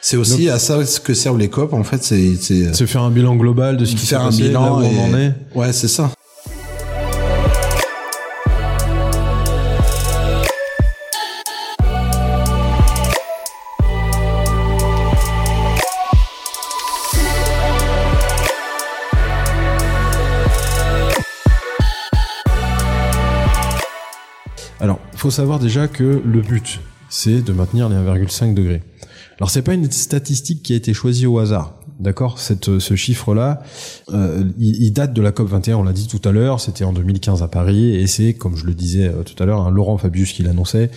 c'est 0.00 0.16
aussi 0.18 0.48
à 0.50 0.58
ça 0.58 0.84
ce 0.84 1.00
que 1.00 1.14
servent 1.14 1.38
les 1.38 1.48
COP, 1.48 1.72
en 1.72 1.82
fait, 1.84 2.04
c'est 2.04 2.34
c'est 2.36 2.86
faire 2.86 3.02
un 3.02 3.10
bilan 3.10 3.36
global 3.36 3.76
de 3.76 3.84
ce 3.84 3.92
qui 3.94 4.00
s'est 4.00 4.06
faire 4.16 4.20
un 4.22 4.26
passé, 4.26 4.42
là 4.42 4.48
bilan 4.48 4.80
où 4.80 4.82
et- 4.82 4.90
on 4.98 5.04
en 5.14 5.18
est. 5.18 5.32
ouais, 5.54 5.72
c'est 5.72 5.88
ça. 5.88 6.10
Faut 25.24 25.30
savoir 25.30 25.58
déjà 25.58 25.88
que 25.88 26.20
le 26.22 26.42
but, 26.42 26.80
c'est 27.08 27.40
de 27.40 27.54
maintenir 27.54 27.88
les 27.88 27.96
1,5 27.96 28.52
degrés. 28.52 28.82
Alors, 29.38 29.48
c'est 29.48 29.62
pas 29.62 29.72
une 29.72 29.90
statistique 29.90 30.62
qui 30.62 30.74
a 30.74 30.76
été 30.76 30.92
choisie 30.92 31.24
au 31.24 31.38
hasard. 31.38 31.80
D'accord 32.00 32.40
Cette, 32.40 32.80
Ce 32.80 32.96
chiffre-là, 32.96 33.62
euh, 34.12 34.42
il, 34.58 34.92
date 34.92 35.12
de 35.12 35.22
la 35.22 35.30
COP 35.30 35.48
21, 35.48 35.76
on 35.76 35.82
l'a 35.84 35.92
dit 35.92 36.08
tout 36.08 36.20
à 36.28 36.32
l'heure, 36.32 36.58
c'était 36.58 36.84
en 36.84 36.92
2015 36.92 37.42
à 37.44 37.48
Paris, 37.48 37.94
et 37.94 38.08
c'est, 38.08 38.34
comme 38.34 38.56
je 38.56 38.66
le 38.66 38.74
disais 38.74 39.06
euh, 39.06 39.22
tout 39.22 39.40
à 39.40 39.46
l'heure, 39.46 39.60
un 39.60 39.70
Laurent 39.70 39.96
Fabius 39.96 40.32
qui 40.32 40.42
l'annonçait, 40.42 40.90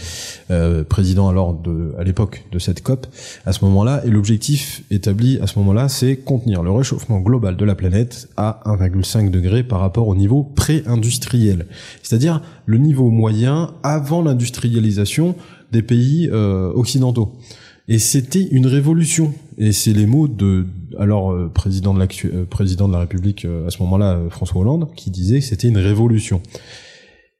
euh, 0.49 0.83
président 0.83 1.29
alors 1.29 1.53
de, 1.53 1.93
à 1.99 2.03
l'époque 2.03 2.45
de 2.51 2.57
cette 2.57 2.81
COP, 2.81 3.05
à 3.45 3.53
ce 3.53 3.63
moment-là, 3.65 4.01
et 4.05 4.09
l'objectif 4.09 4.81
établi 4.89 5.39
à 5.39 5.45
ce 5.45 5.59
moment-là, 5.59 5.87
c'est 5.87 6.15
contenir 6.17 6.63
le 6.63 6.71
réchauffement 6.71 7.19
global 7.19 7.57
de 7.57 7.65
la 7.65 7.75
planète 7.75 8.27
à 8.35 8.61
1,5 8.65 9.29
degré 9.29 9.63
par 9.63 9.79
rapport 9.81 10.07
au 10.07 10.15
niveau 10.15 10.43
pré-industriel. 10.43 11.67
C'est-à-dire 12.01 12.41
le 12.65 12.79
niveau 12.79 13.11
moyen 13.11 13.75
avant 13.83 14.23
l'industrialisation 14.23 15.35
des 15.71 15.81
pays 15.81 16.29
euh, 16.31 16.71
occidentaux. 16.73 17.37
Et 17.87 17.99
c'était 17.99 18.43
une 18.43 18.67
révolution. 18.67 19.33
Et 19.57 19.71
c'est 19.71 19.93
les 19.93 20.05
mots 20.05 20.27
de 20.27 20.65
alors 20.99 21.31
euh, 21.31 21.49
président 21.49 21.93
de 21.93 22.01
euh, 22.25 22.45
président 22.45 22.87
de 22.87 22.93
la 22.93 22.99
République 22.99 23.45
euh, 23.45 23.67
à 23.67 23.69
ce 23.69 23.81
moment-là 23.83 24.15
euh, 24.15 24.29
François 24.29 24.61
Hollande 24.61 24.89
qui 24.95 25.09
disait 25.09 25.39
que 25.39 25.45
c'était 25.45 25.67
une 25.67 25.77
révolution. 25.77 26.41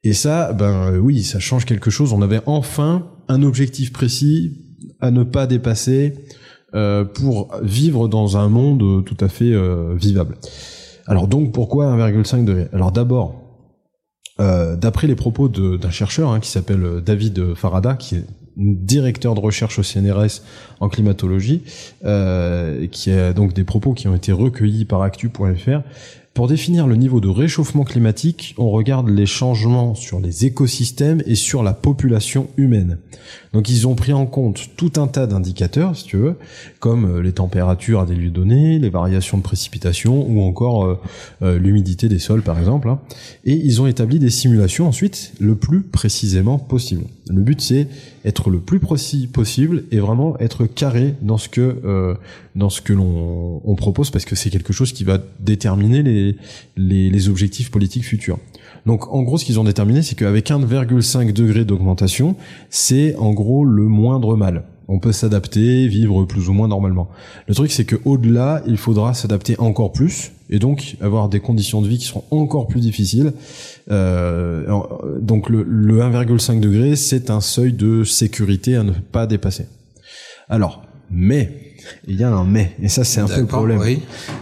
Et 0.04 0.12
ça, 0.12 0.52
ben 0.52 0.92
euh, 0.92 0.98
oui, 0.98 1.22
ça 1.22 1.38
change 1.38 1.64
quelque 1.64 1.90
chose. 1.90 2.12
On 2.12 2.22
avait 2.22 2.40
enfin 2.46 3.10
un 3.28 3.42
objectif 3.42 3.92
précis 3.92 4.56
à 5.00 5.10
ne 5.10 5.22
pas 5.22 5.46
dépasser 5.46 6.14
euh, 6.74 7.04
pour 7.04 7.54
vivre 7.62 8.08
dans 8.08 8.36
un 8.36 8.48
monde 8.48 9.04
tout 9.04 9.16
à 9.20 9.28
fait 9.28 9.52
vivable. 9.96 10.36
Alors 11.06 11.28
donc 11.28 11.52
pourquoi 11.52 11.96
1,5 11.96 12.44
degré 12.44 12.68
Alors 12.72 12.92
d'abord, 12.92 13.44
d'après 14.38 15.06
les 15.08 15.16
propos 15.16 15.48
d'un 15.48 15.90
chercheur 15.90 16.30
hein, 16.30 16.40
qui 16.40 16.50
s'appelle 16.50 17.02
David 17.04 17.54
Farada, 17.54 17.94
qui 17.94 18.16
est 18.16 18.24
directeur 18.58 19.34
de 19.34 19.40
recherche 19.40 19.78
au 19.78 19.82
CNRS 19.82 20.42
en 20.80 20.88
climatologie, 20.88 21.62
euh, 22.04 22.86
qui 22.88 23.10
a 23.12 23.32
donc 23.32 23.54
des 23.54 23.64
propos 23.64 23.94
qui 23.94 24.08
ont 24.08 24.14
été 24.14 24.32
recueillis 24.32 24.84
par 24.84 25.02
actu.fr. 25.02 25.80
Pour 26.34 26.46
définir 26.46 26.86
le 26.86 26.94
niveau 26.94 27.20
de 27.20 27.26
réchauffement 27.28 27.82
climatique, 27.82 28.54
on 28.58 28.70
regarde 28.70 29.08
les 29.08 29.26
changements 29.26 29.96
sur 29.96 30.20
les 30.20 30.44
écosystèmes 30.44 31.20
et 31.26 31.34
sur 31.34 31.64
la 31.64 31.72
population 31.72 32.46
humaine. 32.56 32.98
Donc 33.52 33.68
ils 33.68 33.88
ont 33.88 33.96
pris 33.96 34.12
en 34.12 34.24
compte 34.24 34.68
tout 34.76 34.92
un 34.98 35.08
tas 35.08 35.26
d'indicateurs, 35.26 35.96
si 35.96 36.04
tu 36.04 36.16
veux, 36.16 36.36
comme 36.78 37.06
euh, 37.06 37.22
les 37.22 37.32
températures 37.32 38.00
à 38.00 38.06
des 38.06 38.14
lieux 38.14 38.30
donnés, 38.30 38.78
les 38.78 38.88
variations 38.88 39.36
de 39.36 39.42
précipitation 39.42 40.30
ou 40.30 40.42
encore 40.42 40.84
euh, 40.84 41.00
euh, 41.42 41.58
l'humidité 41.58 42.08
des 42.08 42.20
sols 42.20 42.42
par 42.42 42.56
exemple. 42.56 42.88
hein. 42.88 43.00
Et 43.44 43.54
ils 43.54 43.82
ont 43.82 43.88
établi 43.88 44.20
des 44.20 44.30
simulations 44.30 44.86
ensuite 44.86 45.32
le 45.40 45.56
plus 45.56 45.82
précisément 45.82 46.58
possible. 46.60 47.02
Le 47.28 47.42
but 47.42 47.60
c'est 47.60 47.88
être 48.28 48.50
le 48.50 48.60
plus 48.60 48.78
précis 48.78 49.26
possible 49.26 49.84
et 49.90 49.98
vraiment 49.98 50.38
être 50.38 50.66
carré 50.66 51.14
dans 51.22 51.38
ce 51.38 51.48
que 51.48 51.80
euh, 51.84 52.14
dans 52.54 52.68
ce 52.68 52.80
que 52.82 52.92
l'on 52.92 53.62
on 53.64 53.74
propose 53.74 54.10
parce 54.10 54.26
que 54.26 54.36
c'est 54.36 54.50
quelque 54.50 54.72
chose 54.72 54.92
qui 54.92 55.02
va 55.02 55.18
déterminer 55.40 56.02
les 56.02 56.36
les 56.76 57.28
objectifs 57.28 57.70
politiques 57.70 58.04
futurs. 58.04 58.38
Donc 58.86 59.12
en 59.12 59.22
gros 59.22 59.38
ce 59.38 59.44
qu'ils 59.44 59.60
ont 59.60 59.64
déterminé 59.64 60.02
c'est 60.02 60.14
qu'avec 60.14 60.50
1,5 60.50 61.32
degré 61.32 61.64
d'augmentation, 61.64 62.36
c'est 62.70 63.16
en 63.16 63.32
gros 63.32 63.64
le 63.64 63.84
moindre 63.84 64.36
mal. 64.36 64.64
On 64.90 65.00
peut 65.00 65.12
s'adapter, 65.12 65.86
vivre 65.86 66.24
plus 66.24 66.48
ou 66.48 66.54
moins 66.54 66.66
normalement. 66.66 67.08
Le 67.46 67.54
truc 67.54 67.70
c'est 67.70 67.84
que 67.84 67.96
au-delà, 68.04 68.62
il 68.66 68.78
faudra 68.78 69.12
s'adapter 69.12 69.58
encore 69.58 69.92
plus 69.92 70.32
et 70.48 70.58
donc 70.58 70.96
avoir 71.00 71.28
des 71.28 71.40
conditions 71.40 71.82
de 71.82 71.88
vie 71.88 71.98
qui 71.98 72.06
seront 72.06 72.24
encore 72.30 72.66
plus 72.68 72.80
difficiles. 72.80 73.34
Euh, 73.90 74.66
donc 75.20 75.50
le, 75.50 75.62
le 75.62 76.00
1,5 76.00 76.60
degré, 76.60 76.96
c'est 76.96 77.30
un 77.30 77.42
seuil 77.42 77.74
de 77.74 78.02
sécurité 78.04 78.76
à 78.76 78.82
ne 78.82 78.92
pas 78.92 79.26
dépasser. 79.26 79.66
Alors, 80.48 80.82
mais 81.10 81.67
il 82.06 82.16
y 82.16 82.24
a 82.24 82.30
un 82.30 82.44
mais, 82.44 82.72
et 82.82 82.88
ça 82.88 83.04
c'est 83.04 83.20
un 83.20 83.26
peu 83.26 83.40
le 83.40 83.46
problème. 83.46 83.78
oui. 83.80 84.00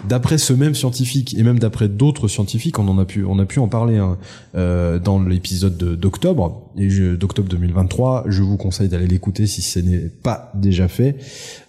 D'après 0.09 0.39
ce 0.39 0.53
même 0.53 0.75
scientifique 0.75 1.37
et 1.39 1.43
même 1.43 1.59
d'après 1.59 1.89
d'autres 1.89 2.29
scientifiques, 2.29 2.79
on 2.79 2.89
en 2.89 2.99
a 2.99 3.05
pu, 3.05 3.25
on 3.25 3.39
a 3.39 3.45
pu 3.45 3.59
en 3.59 3.69
parler 3.69 3.97
hein, 3.99 4.19
euh, 4.57 4.99
dans 4.99 5.21
l'épisode 5.21 5.77
de- 5.77 5.95
d'octobre 5.97 6.63
et 6.79 6.89
d'octobre 7.17 7.49
2023. 7.49 8.25
Je 8.29 8.43
vous 8.43 8.57
conseille 8.57 8.89
d'aller 8.89 9.07
l'écouter 9.07 9.47
si 9.47 9.63
ce 9.63 9.79
n'est 9.79 10.09
pas 10.23 10.53
déjà 10.55 10.89
fait. 10.89 11.17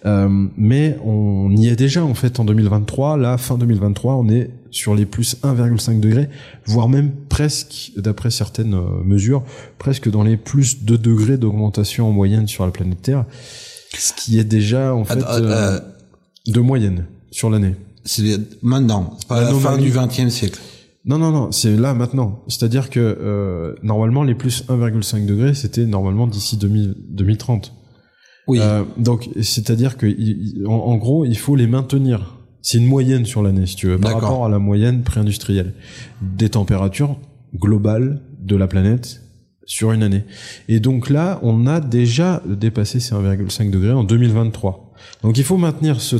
Euh, 0.06 0.28
mais 0.56 0.96
on 1.04 1.50
y 1.56 1.68
est 1.68 1.76
déjà 1.76 2.04
en 2.04 2.14
fait 2.14 2.38
en 2.40 2.44
2023. 2.44 3.16
Là, 3.16 3.38
fin 3.38 3.56
2023, 3.58 4.16
on 4.16 4.28
est 4.28 4.50
sur 4.70 4.94
les 4.94 5.06
plus 5.06 5.36
1,5 5.42 5.98
degrés, 6.00 6.28
voire 6.66 6.88
même 6.90 7.10
presque, 7.30 7.92
d'après 7.96 8.30
certaines 8.30 8.74
euh, 8.74 9.02
mesures, 9.02 9.42
presque 9.78 10.10
dans 10.10 10.22
les 10.22 10.36
plus 10.36 10.84
2 10.84 10.98
degrés 10.98 11.38
d'augmentation 11.38 12.06
en 12.08 12.12
moyenne 12.12 12.46
sur 12.46 12.66
la 12.66 12.70
planète 12.70 13.00
Terre. 13.00 13.24
Ce 13.96 14.12
qui 14.12 14.38
est 14.38 14.44
déjà 14.44 14.94
en 14.94 15.04
fait 15.04 15.18
euh, 15.18 15.40
euh, 15.40 15.80
de 16.46 16.60
moyenne 16.60 17.06
sur 17.30 17.50
l'année. 17.50 17.74
C'est 18.04 18.38
maintenant, 18.62 19.18
pas 19.28 19.36
à 19.36 19.52
la 19.52 19.54
fin 19.54 19.76
du 19.76 19.90
XXe 19.90 20.28
siècle. 20.28 20.60
Non, 21.04 21.18
non, 21.18 21.30
non, 21.30 21.52
c'est 21.52 21.76
là 21.76 21.94
maintenant. 21.94 22.42
C'est-à-dire 22.48 22.90
que 22.90 23.00
euh, 23.00 23.74
normalement 23.82 24.24
les 24.24 24.34
plus 24.34 24.64
1,5 24.68 25.26
degrés, 25.26 25.54
c'était 25.54 25.86
normalement 25.86 26.26
d'ici 26.26 26.56
2000 26.56 26.96
2030. 27.10 27.72
Oui. 28.46 28.58
Euh, 28.60 28.84
donc 28.96 29.28
c'est-à-dire 29.40 29.96
que 29.96 30.06
en, 30.66 30.72
en 30.72 30.96
gros, 30.96 31.24
il 31.24 31.36
faut 31.36 31.56
les 31.56 31.66
maintenir. 31.66 32.36
C'est 32.60 32.78
une 32.78 32.86
moyenne 32.86 33.24
sur 33.24 33.42
l'année, 33.42 33.66
si 33.66 33.76
tu 33.76 33.86
veux, 33.86 33.98
par 33.98 34.14
rapport 34.14 34.44
à 34.44 34.48
la 34.48 34.58
moyenne 34.58 35.02
pré-industrielle 35.02 35.74
des 36.20 36.50
températures 36.50 37.16
globales 37.54 38.20
de 38.40 38.56
la 38.56 38.66
planète 38.66 39.22
sur 39.68 39.92
une 39.92 40.02
année. 40.02 40.24
Et 40.68 40.80
donc 40.80 41.10
là, 41.10 41.38
on 41.42 41.66
a 41.66 41.78
déjà 41.78 42.42
dépassé 42.46 42.98
ces 42.98 43.14
1,5 43.14 43.70
degrés 43.70 43.92
en 43.92 44.02
2023. 44.02 44.86
Donc 45.22 45.36
il 45.38 45.44
faut 45.44 45.58
maintenir 45.58 46.00
ce, 46.00 46.16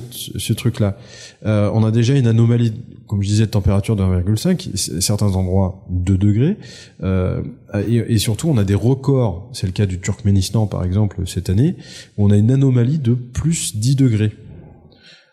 truc-là. 0.52 0.98
Euh, 1.46 1.70
on 1.72 1.82
a 1.84 1.90
déjà 1.90 2.14
une 2.14 2.26
anomalie, 2.26 2.72
comme 3.06 3.22
je 3.22 3.28
disais, 3.28 3.46
de 3.46 3.50
température 3.50 3.96
de 3.96 4.02
1,5, 4.02 4.76
c- 4.76 5.00
certains 5.00 5.34
endroits 5.34 5.84
2 5.90 6.16
degrés, 6.18 6.56
euh, 7.02 7.42
et, 7.88 8.18
surtout 8.18 8.48
on 8.48 8.58
a 8.58 8.64
des 8.64 8.74
records, 8.74 9.48
c'est 9.52 9.66
le 9.66 9.72
cas 9.72 9.86
du 9.86 9.98
Turkménistan 9.98 10.66
par 10.66 10.84
exemple 10.84 11.22
cette 11.26 11.48
année, 11.50 11.76
on 12.18 12.30
a 12.30 12.36
une 12.36 12.50
anomalie 12.50 12.98
de 12.98 13.14
plus 13.14 13.76
10 13.76 13.96
degrés. 13.96 14.32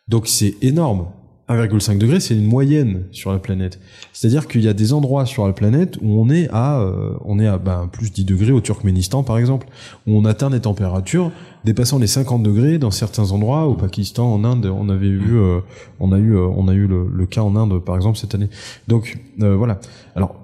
Donc 0.07 0.27
c'est 0.27 0.55
énorme. 0.61 1.07
1,5 1.47 1.97
degré, 1.97 2.19
c'est 2.19 2.35
une 2.35 2.47
moyenne 2.47 3.03
sur 3.11 3.31
la 3.31 3.39
planète. 3.39 3.79
C'est-à-dire 4.13 4.47
qu'il 4.47 4.63
y 4.63 4.67
a 4.67 4.73
des 4.73 4.93
endroits 4.93 5.25
sur 5.25 5.45
la 5.45 5.53
planète 5.53 5.97
où 6.01 6.19
on 6.19 6.29
est 6.29 6.49
à, 6.51 6.79
euh, 6.79 7.13
on 7.23 7.39
est 7.39 7.47
à 7.47 7.57
ben, 7.57 7.87
plus 7.91 8.11
10 8.11 8.25
degrés 8.25 8.51
au 8.51 8.61
Turkménistan 8.61 9.23
par 9.23 9.37
exemple, 9.37 9.67
où 10.07 10.17
on 10.17 10.25
atteint 10.25 10.49
des 10.49 10.61
températures 10.61 11.31
dépassant 11.65 11.97
les 11.97 12.07
50 12.07 12.43
degrés 12.43 12.77
dans 12.77 12.91
certains 12.91 13.31
endroits. 13.31 13.65
Au 13.65 13.73
Pakistan, 13.73 14.31
en 14.31 14.43
Inde, 14.43 14.67
on 14.67 14.87
avait 14.87 15.09
vu, 15.09 15.37
euh, 15.37 15.59
on 15.99 16.11
a 16.13 16.19
eu, 16.19 16.37
euh, 16.37 16.47
on 16.55 16.67
a 16.67 16.73
eu 16.73 16.87
le, 16.87 17.09
le 17.11 17.25
cas 17.25 17.41
en 17.41 17.55
Inde 17.55 17.83
par 17.83 17.97
exemple 17.97 18.17
cette 18.17 18.35
année. 18.35 18.49
Donc 18.87 19.17
euh, 19.41 19.55
voilà. 19.55 19.79
Alors 20.15 20.35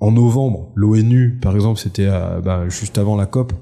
en 0.00 0.10
novembre, 0.12 0.68
l'ONU 0.74 1.38
par 1.40 1.54
exemple, 1.54 1.78
c'était 1.78 2.10
ben, 2.44 2.68
juste 2.68 2.98
avant 2.98 3.16
la 3.16 3.26
COP. 3.26 3.52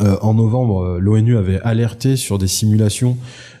Euh, 0.00 0.16
en 0.22 0.34
novembre, 0.34 0.82
euh, 0.84 0.98
l'ONU 1.00 1.36
avait 1.36 1.60
alerté 1.62 2.14
sur 2.16 2.38
des 2.38 2.46
simulations 2.46 3.16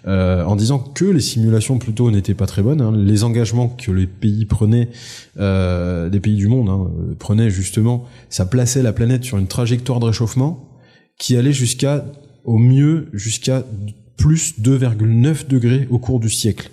euh, 0.06 0.44
en 0.44 0.54
disant 0.54 0.78
que 0.78 1.04
les 1.04 1.20
simulations 1.20 1.78
plutôt 1.78 2.12
n'étaient 2.12 2.34
pas 2.34 2.46
très 2.46 2.62
bonnes. 2.62 2.80
hein. 2.80 2.92
Les 2.94 3.24
engagements 3.24 3.68
que 3.68 3.90
les 3.90 4.06
pays 4.06 4.44
prenaient, 4.44 4.88
euh, 5.40 6.08
des 6.08 6.20
pays 6.20 6.36
du 6.36 6.46
monde 6.46 6.68
hein, 6.68 6.86
euh, 7.10 7.14
prenaient 7.18 7.50
justement, 7.50 8.04
ça 8.30 8.46
plaçait 8.46 8.82
la 8.82 8.92
planète 8.92 9.24
sur 9.24 9.36
une 9.38 9.48
trajectoire 9.48 9.98
de 9.98 10.06
réchauffement 10.06 10.64
qui 11.18 11.36
allait 11.36 11.52
jusqu'à, 11.52 12.04
au 12.44 12.58
mieux, 12.58 13.08
jusqu'à 13.12 13.64
plus 14.16 14.54
2,9 14.60 15.48
degrés 15.48 15.88
au 15.90 15.98
cours 15.98 16.20
du 16.20 16.30
siècle. 16.30 16.70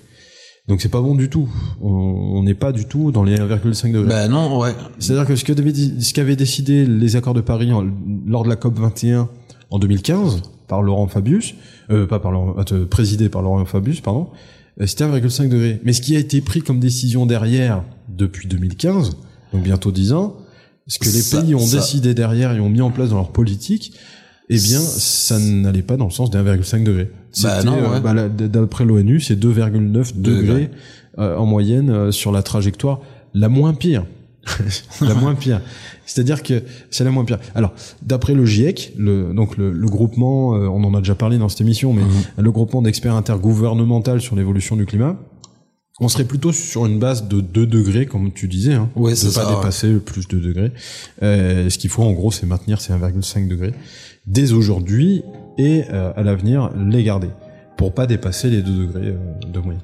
Donc 0.67 0.81
c'est 0.81 0.89
pas 0.89 1.01
bon 1.01 1.15
du 1.15 1.29
tout. 1.29 1.47
On 1.81 2.41
n'est 2.43 2.55
pas 2.55 2.71
du 2.71 2.85
tout 2.85 3.11
dans 3.11 3.23
les 3.23 3.37
1,5 3.37 3.91
degrés. 3.91 4.09
Ben 4.09 4.27
non, 4.29 4.59
ouais. 4.59 4.73
C'est-à-dire 4.99 5.25
que 5.27 5.35
ce 5.35 5.43
qu'avaient 5.45 5.73
ce 5.73 6.13
qu'avaient 6.13 6.35
décidé 6.35 6.85
les 6.85 7.15
accords 7.15 7.35
de 7.35 7.41
Paris 7.41 7.71
en- 7.71 7.85
lors 8.27 8.43
de 8.43 8.49
la 8.49 8.55
COP 8.55 8.79
21 8.79 9.29
en 9.69 9.79
2015 9.79 10.41
par 10.67 10.81
Laurent 10.81 11.07
Fabius, 11.07 11.53
euh, 11.91 12.07
pas 12.07 12.19
par 12.19 12.31
Laurent, 12.31 12.55
euh, 12.71 12.85
présidé 12.85 13.29
par 13.29 13.41
Laurent 13.41 13.63
Fabius, 13.65 14.01
pardon, 14.01 14.27
euh, 14.81 14.87
c'était 14.87 15.03
1,5 15.03 15.49
degré. 15.49 15.79
Mais 15.83 15.93
ce 15.93 16.01
qui 16.01 16.15
a 16.15 16.19
été 16.19 16.41
pris 16.41 16.61
comme 16.61 16.79
décision 16.79 17.25
derrière 17.25 17.83
depuis 18.09 18.47
2015, 18.47 19.11
donc 19.53 19.63
bientôt 19.63 19.91
10 19.91 20.13
ans, 20.13 20.37
ce 20.87 20.99
que 20.99 21.05
les 21.05 21.11
Ça- 21.21 21.41
pays 21.41 21.55
ont 21.55 21.59
ça- 21.59 21.77
décidé 21.77 22.13
derrière 22.13 22.51
et 22.53 22.59
ont 22.59 22.69
mis 22.69 22.81
en 22.81 22.91
place 22.91 23.09
dans 23.09 23.15
leur 23.17 23.31
politique, 23.31 23.93
eh 24.49 24.57
bien, 24.59 24.79
ça 24.79 25.39
n'allait 25.39 25.81
pas 25.81 25.97
dans 25.97 26.05
le 26.05 26.11
sens 26.11 26.29
des 26.29 26.37
1,5 26.37 26.83
degrés. 26.83 27.09
Bah 27.41 27.59
euh, 27.65 27.99
bah, 27.99 28.29
d'après 28.29 28.85
l'ONU, 28.85 29.19
c'est 29.19 29.35
2,9 29.35 30.15
Degrés. 30.15 30.41
degrés 30.41 30.71
euh, 31.17 31.35
en 31.37 31.45
moyenne 31.45 31.89
euh, 31.89 32.11
sur 32.11 32.31
la 32.31 32.43
trajectoire 32.43 32.99
la 33.33 33.49
moins 33.49 33.73
pire. 33.73 34.05
la 35.01 35.13
moins 35.15 35.35
pire. 35.35 35.61
C'est-à-dire 36.05 36.43
que 36.43 36.63
c'est 36.91 37.03
la 37.03 37.11
moins 37.11 37.25
pire. 37.25 37.39
Alors, 37.55 37.73
d'après 38.01 38.33
le 38.33 38.45
GIEC, 38.45 38.93
le, 38.97 39.33
donc 39.33 39.57
le, 39.57 39.71
le 39.71 39.87
groupement, 39.87 40.55
euh, 40.55 40.67
on 40.67 40.83
en 40.83 40.93
a 40.93 40.99
déjà 40.99 41.15
parlé 41.15 41.37
dans 41.37 41.49
cette 41.49 41.61
émission, 41.61 41.93
mais 41.93 42.03
Mhm. 42.03 42.09
le 42.43 42.51
groupement 42.51 42.81
d'experts 42.81 43.15
intergouvernemental 43.15 44.21
sur 44.21 44.35
l'évolution 44.35 44.75
du 44.75 44.85
climat, 44.85 45.17
on 46.01 46.09
serait 46.09 46.25
plutôt 46.25 46.51
sur 46.51 46.85
une 46.85 46.99
base 46.99 47.27
de 47.29 47.39
2 47.39 47.65
degrés, 47.65 48.05
comme 48.05 48.33
tu 48.33 48.47
disais, 48.49 48.73
hein, 48.73 48.89
Ouais, 48.97 49.13
de 49.13 49.17
pas 49.17 49.29
ça, 49.31 49.55
dépasser 49.55 49.93
plus 49.95 50.27
de 50.27 50.39
degrés. 50.39 50.71
Euh, 51.23 51.69
ce 51.69 51.77
qu'il 51.77 51.89
faut 51.89 52.03
en 52.03 52.11
gros, 52.11 52.31
c'est 52.31 52.45
maintenir 52.45 52.81
ces 52.81 52.91
1,5 52.91 53.47
degrés 53.47 53.73
dès 54.27 54.51
aujourd'hui 54.51 55.23
et 55.57 55.83
euh, 55.89 56.11
à 56.15 56.23
l'avenir 56.23 56.69
les 56.75 57.01
garder 57.03 57.29
pour 57.77 57.93
pas 57.93 58.07
dépasser 58.07 58.49
les 58.49 58.61
2 58.61 58.71
degrés 58.87 59.07
euh, 59.07 59.17
de 59.51 59.59
moyenne. 59.59 59.81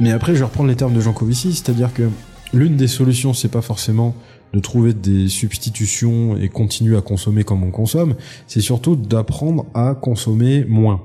Mais 0.00 0.12
après, 0.12 0.34
je 0.34 0.38
vais 0.38 0.44
reprendre 0.44 0.68
les 0.68 0.76
termes 0.76 0.94
de 0.94 1.00
Jean 1.00 1.12
Covici, 1.12 1.52
c'est-à-dire 1.52 1.92
que 1.92 2.08
l'une 2.52 2.76
des 2.76 2.86
solutions, 2.86 3.32
c'est 3.32 3.48
pas 3.48 3.62
forcément 3.62 4.14
de 4.54 4.60
trouver 4.60 4.94
des 4.94 5.28
substitutions 5.28 6.36
et 6.36 6.48
continuer 6.48 6.96
à 6.96 7.02
consommer 7.02 7.44
comme 7.44 7.64
on 7.64 7.70
consomme, 7.70 8.14
c'est 8.46 8.60
surtout 8.60 8.96
d'apprendre 8.96 9.66
à 9.74 9.94
consommer 9.94 10.64
moins. 10.64 11.02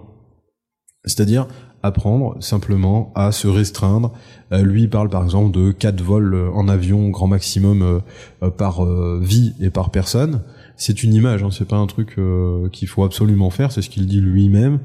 C'est-à-dire 1.05 1.47
apprendre 1.81 2.41
simplement 2.41 3.11
à 3.13 3.33
se 3.33 3.47
restreindre. 3.47 4.13
Euh, 4.53 4.63
lui 4.63 4.87
parle 4.87 5.09
par 5.09 5.23
exemple 5.25 5.51
de 5.51 5.71
4 5.71 6.01
vols 6.01 6.49
en 6.53 6.69
avion 6.69 7.09
grand 7.09 7.27
maximum 7.27 7.81
euh, 7.81 7.99
euh, 8.41 8.49
par 8.49 8.85
vie 9.19 9.53
et 9.59 9.69
par 9.69 9.91
personne. 9.91 10.43
C'est 10.77 11.03
une 11.03 11.13
image, 11.13 11.43
hein, 11.43 11.49
c'est 11.51 11.67
pas 11.67 11.75
un 11.75 11.85
truc 11.85 12.17
qu'il 12.71 12.87
faut 12.87 13.03
absolument 13.03 13.51
faire, 13.51 13.71
c'est 13.71 13.83
ce 13.83 13.89
qu'il 13.89 14.07
dit 14.07 14.21
lui-même. 14.21 14.79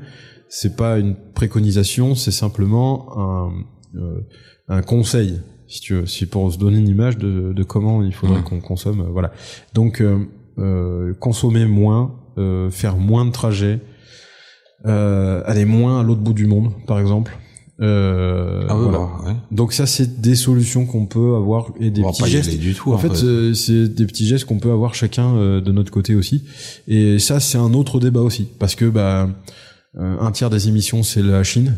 c'est 0.50 0.76
pas 0.76 0.98
une 0.98 1.16
préconisation, 1.34 2.14
c'est 2.14 2.30
simplement 2.30 3.06
un, 3.16 3.52
un 4.68 4.82
conseil, 4.82 5.40
si 5.66 5.80
tu 5.80 5.94
veux, 5.94 6.06
c'est 6.06 6.26
pour 6.26 6.52
se 6.52 6.58
donner 6.58 6.78
une 6.78 6.88
image 6.88 7.18
de, 7.18 7.52
de 7.52 7.62
comment 7.62 8.02
il 8.02 8.14
faudrait 8.14 8.42
qu'on 8.42 8.60
consomme, 8.60 9.00
euh, 9.00 9.10
voilà. 9.10 9.32
Donc 9.74 10.00
euh, 10.00 10.18
euh, 10.58 11.14
consommer 11.14 11.66
moins, 11.66 12.14
euh, 12.38 12.70
faire 12.70 12.96
moins 12.96 13.24
de 13.24 13.30
trajets, 13.30 13.80
euh, 14.86 15.42
aller 15.46 15.64
moins 15.64 16.00
à 16.00 16.02
l'autre 16.02 16.20
bout 16.20 16.32
du 16.34 16.46
monde, 16.46 16.70
par 16.86 16.98
exemple. 17.00 17.36
Euh, 17.80 18.66
Ah 18.68 18.74
voilà. 18.74 18.98
bah, 18.98 19.20
ouais. 19.26 19.36
Donc 19.52 19.72
ça, 19.72 19.86
c'est 19.86 20.20
des 20.20 20.34
solutions 20.34 20.84
qu'on 20.84 21.06
peut 21.06 21.36
avoir 21.36 21.66
et 21.78 21.90
des 21.90 22.02
On 22.02 22.10
petits 22.10 22.26
gestes. 22.26 22.48
aller 22.48 22.58
du 22.58 22.74
tout. 22.74 22.92
En 22.92 22.98
fait, 22.98 23.22
euh, 23.24 23.54
c'est 23.54 23.88
des 23.88 24.04
petits 24.06 24.26
gestes 24.26 24.46
qu'on 24.46 24.58
peut 24.58 24.72
avoir 24.72 24.94
chacun 24.96 25.36
euh, 25.36 25.60
de 25.60 25.70
notre 25.70 25.92
côté 25.92 26.14
aussi. 26.16 26.44
Et 26.88 27.18
ça, 27.20 27.38
c'est 27.38 27.58
un 27.58 27.72
autre 27.74 28.00
débat 28.00 28.20
aussi, 28.20 28.48
parce 28.58 28.74
que 28.74 28.84
bah 28.86 29.28
euh, 29.96 30.16
un 30.20 30.32
tiers 30.32 30.50
des 30.50 30.68
émissions, 30.68 31.02
c'est 31.04 31.22
la 31.22 31.42
Chine. 31.44 31.76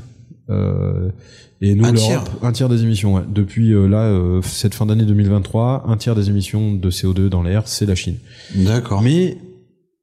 Et 1.63 1.75
nous, 1.75 1.85
Un 1.85 1.93
tiers 1.93 2.25
un 2.43 2.53
tiers 2.53 2.69
des 2.71 2.83
émissions. 2.85 3.15
Ouais. 3.17 3.23
Depuis 3.29 3.73
euh, 3.75 3.87
là, 3.87 4.05
euh, 4.05 4.41
cette 4.43 4.75
fin 4.75 4.87
d'année 4.87 5.05
2023, 5.05 5.85
un 5.89 5.97
tiers 5.97 6.15
des 6.15 6.29
émissions 6.31 6.73
de 6.75 6.91
CO2 6.91 7.29
dans 7.29 7.43
l'air, 7.43 7.69
c'est 7.69 7.85
la 7.87 7.95
Chine. 7.95 8.17
D'accord. 8.55 9.03
Mais 9.03 9.37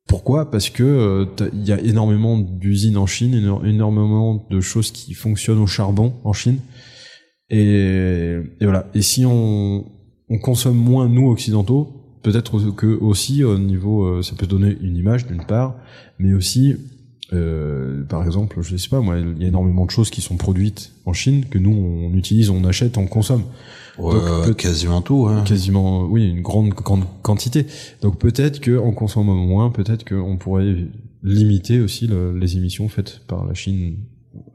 pourquoi? 0.07 0.51
Parce 0.51 0.69
que 0.69 0.83
euh, 0.83 1.25
il 1.53 1.65
y 1.67 1.71
a 1.71 1.79
énormément 1.81 2.37
d'usines 2.37 2.95
en 2.97 3.07
Chine, 3.07 3.33
éno- 3.33 3.65
énormément 3.65 4.45
de 4.49 4.61
choses 4.61 4.91
qui 4.91 5.13
fonctionnent 5.15 5.57
au 5.59 5.67
charbon 5.67 6.13
en 6.23 6.31
Chine. 6.33 6.59
Et, 7.49 8.37
et 8.59 8.63
voilà. 8.65 8.87
Et 8.93 9.01
si 9.01 9.25
on, 9.25 9.85
on 10.29 10.37
consomme 10.39 10.77
moins 10.77 11.07
nous 11.09 11.29
occidentaux, 11.29 12.19
peut-être 12.23 12.59
que 12.71 12.87
aussi 12.99 13.43
au 13.43 13.57
niveau, 13.57 14.05
euh, 14.05 14.21
ça 14.21 14.35
peut 14.37 14.47
donner 14.47 14.77
une 14.81 14.95
image 14.95 15.25
d'une 15.27 15.43
part, 15.45 15.75
mais 16.19 16.33
aussi, 16.33 16.75
euh, 17.33 18.03
par 18.05 18.25
exemple, 18.25 18.57
je 18.61 18.77
sais 18.77 18.89
pas 18.89 19.01
moi, 19.01 19.17
il 19.17 19.41
y 19.41 19.45
a 19.45 19.47
énormément 19.49 19.85
de 19.85 19.91
choses 19.91 20.09
qui 20.09 20.21
sont 20.21 20.37
produites 20.37 20.93
en 21.05 21.13
Chine 21.13 21.45
que 21.49 21.57
nous 21.57 21.71
on 21.73 22.13
utilise, 22.15 22.49
on 22.49 22.63
achète, 22.63 22.97
on 22.97 23.05
consomme 23.07 23.43
Ouais, 23.99 24.13
donc, 24.45 24.55
quasiment 24.57 25.01
tout. 25.01 25.25
Hein. 25.27 25.43
quasiment 25.43 26.03
oui 26.05 26.29
une 26.29 26.41
grande, 26.41 26.69
grande 26.69 27.03
quantité 27.23 27.65
donc 28.03 28.19
peut-être 28.19 28.59
que 28.59 28.77
en 28.77 28.91
consommant 28.91 29.33
moins 29.33 29.71
peut-être 29.71 30.07
qu'on 30.07 30.37
pourrait 30.37 30.75
limiter 31.23 31.79
aussi 31.81 32.05
le- 32.05 32.37
les 32.37 32.57
émissions 32.57 32.87
faites 32.89 33.21
par 33.27 33.43
la 33.45 33.55
Chine 33.55 33.97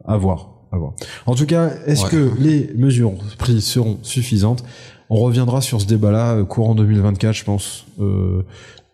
à 0.05 0.17
voir 0.17 0.51
à 0.71 0.79
voir 0.79 0.93
en 1.27 1.35
tout 1.35 1.45
cas 1.47 1.71
est-ce 1.87 2.05
Ouais. 2.05 2.11
que 2.11 2.31
les 2.39 2.71
mesures 2.77 3.13
prises 3.37 3.65
seront 3.65 3.99
suffisantes? 4.03 4.63
On 5.11 5.17
reviendra 5.17 5.61
sur 5.61 5.81
ce 5.81 5.87
débat 5.87 6.13
là 6.13 6.43
courant 6.45 6.75
2024 6.77 7.35
je 7.35 7.45
pense 7.45 7.85
euh, 8.01 8.45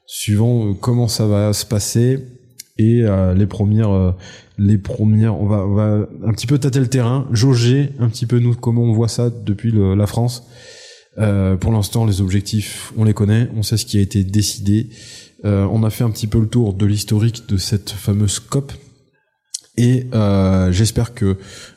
suivant 0.06 0.70
euh, 0.70 0.73
comment 0.73 1.08
ça 1.08 1.26
va 1.26 1.52
se 1.52 1.66
passer 1.66 2.25
et 2.78 3.02
euh, 3.02 3.35
les 3.35 3.47
premières 3.47 3.90
euh, 3.90 4.12
les 4.56 4.78
premières 4.78 5.40
on 5.40 5.47
va 5.47 5.66
on 5.66 5.75
va 5.75 6.06
un 6.25 6.32
petit 6.32 6.47
peu 6.47 6.58
tâter 6.58 6.80
le 6.80 6.88
terrain 6.88 7.26
jauger 7.32 7.90
un 7.99 8.08
petit 8.08 8.26
peu 8.26 8.38
nous 8.38 8.54
comment 8.54 8.82
on 8.82 8.92
voit 8.92 9.08
ça 9.08 9.30
depuis 9.30 9.70
le- 9.70 9.94
la 9.94 10.06
France 10.06 10.44
euh, 11.18 11.56
pour 11.56 11.73
l'instant, 11.73 12.04
les 12.06 12.20
objectifs, 12.20 12.92
on 12.97 13.02
les 13.02 13.12
connaît, 13.12 13.49
on 13.56 13.64
sait 13.64 13.76
ce 13.76 13.85
qui 13.87 13.99
a 13.99 14.00
été 14.00 14.23
décidé. 14.23 14.88
Euh, 15.44 15.66
on 15.73 15.82
a 15.82 15.90
fait 15.90 16.04
un 16.04 16.11
petit 16.12 16.28
peu 16.28 16.38
le 16.38 16.47
tour 16.47 16.75
de 16.75 16.87
l'historique 16.87 17.49
de 17.49 17.56
cette 17.56 17.90
fameuse 17.90 18.38
COP. 18.38 18.70
Et 19.76 20.06
euh, 20.14 20.70
j'espère 20.70 21.14
que 21.14 21.37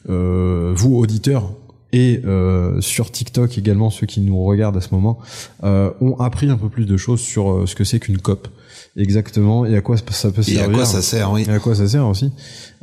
euh, 0.09 0.73
vous, 0.75 0.95
auditeurs, 0.95 1.53
et 1.93 2.21
euh, 2.25 2.79
sur 2.81 3.11
TikTok 3.11 3.57
également, 3.57 3.89
ceux 3.89 4.07
qui 4.07 4.21
nous 4.21 4.43
regardent 4.43 4.77
à 4.77 4.81
ce 4.81 4.93
moment, 4.93 5.19
euh, 5.63 5.91
ont 6.01 6.15
appris 6.19 6.49
un 6.49 6.57
peu 6.57 6.69
plus 6.69 6.85
de 6.85 6.97
choses 6.97 7.19
sur 7.21 7.51
euh, 7.51 7.65
ce 7.65 7.75
que 7.75 7.83
c'est 7.83 7.99
qu'une 7.99 8.17
COP. 8.19 8.47
Exactement, 8.97 9.65
et 9.65 9.75
à 9.77 9.81
quoi 9.81 9.95
ça 9.97 10.31
peut 10.31 10.41
Et 10.41 10.43
servir. 10.55 10.69
à 10.69 10.73
quoi 10.73 10.85
ça 10.85 11.01
sert, 11.01 11.31
oui. 11.31 11.45
Et 11.47 11.51
à 11.51 11.59
quoi 11.59 11.75
ça 11.75 11.87
sert 11.87 12.05
aussi 12.07 12.31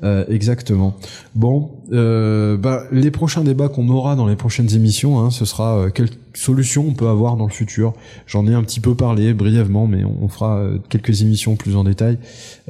Euh, 0.03 0.25
Exactement. 0.29 0.95
Bon, 1.35 1.71
euh, 1.93 2.57
bah, 2.57 2.85
les 2.93 3.11
prochains 3.11 3.45
débats 3.45 3.69
qu'on 3.69 3.89
aura 3.91 4.17
dans 4.17 4.27
les 4.27 4.37
prochaines 4.37 4.73
émissions, 4.75 5.21
hein, 5.21 5.31
ce 5.31 5.45
sera 5.45 5.77
euh, 5.79 5.91
quelles 5.91 6.09
solutions 6.35 6.87
on 6.89 6.95
peut 6.95 7.09
avoir 7.09 7.37
dans 7.37 7.45
le 7.47 7.53
futur. 7.53 7.93
J'en 8.27 8.47
ai 8.47 8.55
un 8.55 8.63
petit 8.63 8.81
peu 8.81 8.95
parlé 8.95 9.35
brièvement, 9.35 9.87
mais 9.87 10.05
on, 10.05 10.17
on 10.23 10.29
fera 10.29 10.63
quelques 10.89 11.21
émissions 11.23 11.57
plus 11.57 11.77
en 11.77 11.85
détail. 11.85 12.19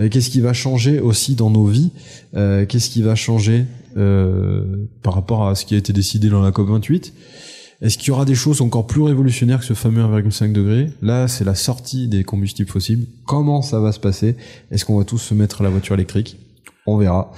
Euh, 0.01 0.09
Qu'est-ce 0.09 0.31
qui 0.31 0.41
va 0.41 0.53
changer 0.53 0.99
aussi 1.01 1.35
dans 1.37 1.51
nos 1.51 1.67
vies? 1.67 1.91
Euh, 2.35 2.65
Qu'est-ce 2.67 2.91
qui 2.91 3.03
va 3.03 3.15
changer? 3.15 3.65
Par 3.95 5.15
rapport 5.15 5.49
à 5.49 5.55
ce 5.55 5.65
qui 5.65 5.75
a 5.75 5.79
été 5.79 5.93
décidé 5.93 6.29
dans 6.29 6.43
la 6.43 6.53
COP 6.53 6.69
28 6.69 7.13
est-ce 7.81 7.97
qu'il 7.97 8.09
y 8.09 8.11
aura 8.11 8.25
des 8.25 8.35
choses 8.35 8.61
encore 8.61 8.89
plus 8.89 9.03
révolutionnaires 9.03 9.61
que 9.61 9.65
ce 9.65 9.75
fameux 9.75 10.03
1,5 10.03 10.51
degré 10.51 10.91
Là, 11.01 11.29
c'est 11.29 11.45
la 11.45 11.55
sortie 11.55 12.09
des 12.09 12.25
combustibles 12.25 12.69
fossiles. 12.69 13.07
Comment 13.25 13.63
ça 13.63 13.79
va 13.79 13.93
se 13.93 14.01
passer? 14.01 14.37
Est-ce 14.73 14.85
qu'on 14.85 14.99
va 14.99 15.05
tous 15.05 15.19
se 15.19 15.33
mettre 15.33 15.61
à 15.61 15.65
la 15.65 15.71
voiture 15.71 15.95
électrique? 15.95 16.39
On 16.87 16.97
verra. 16.97 17.33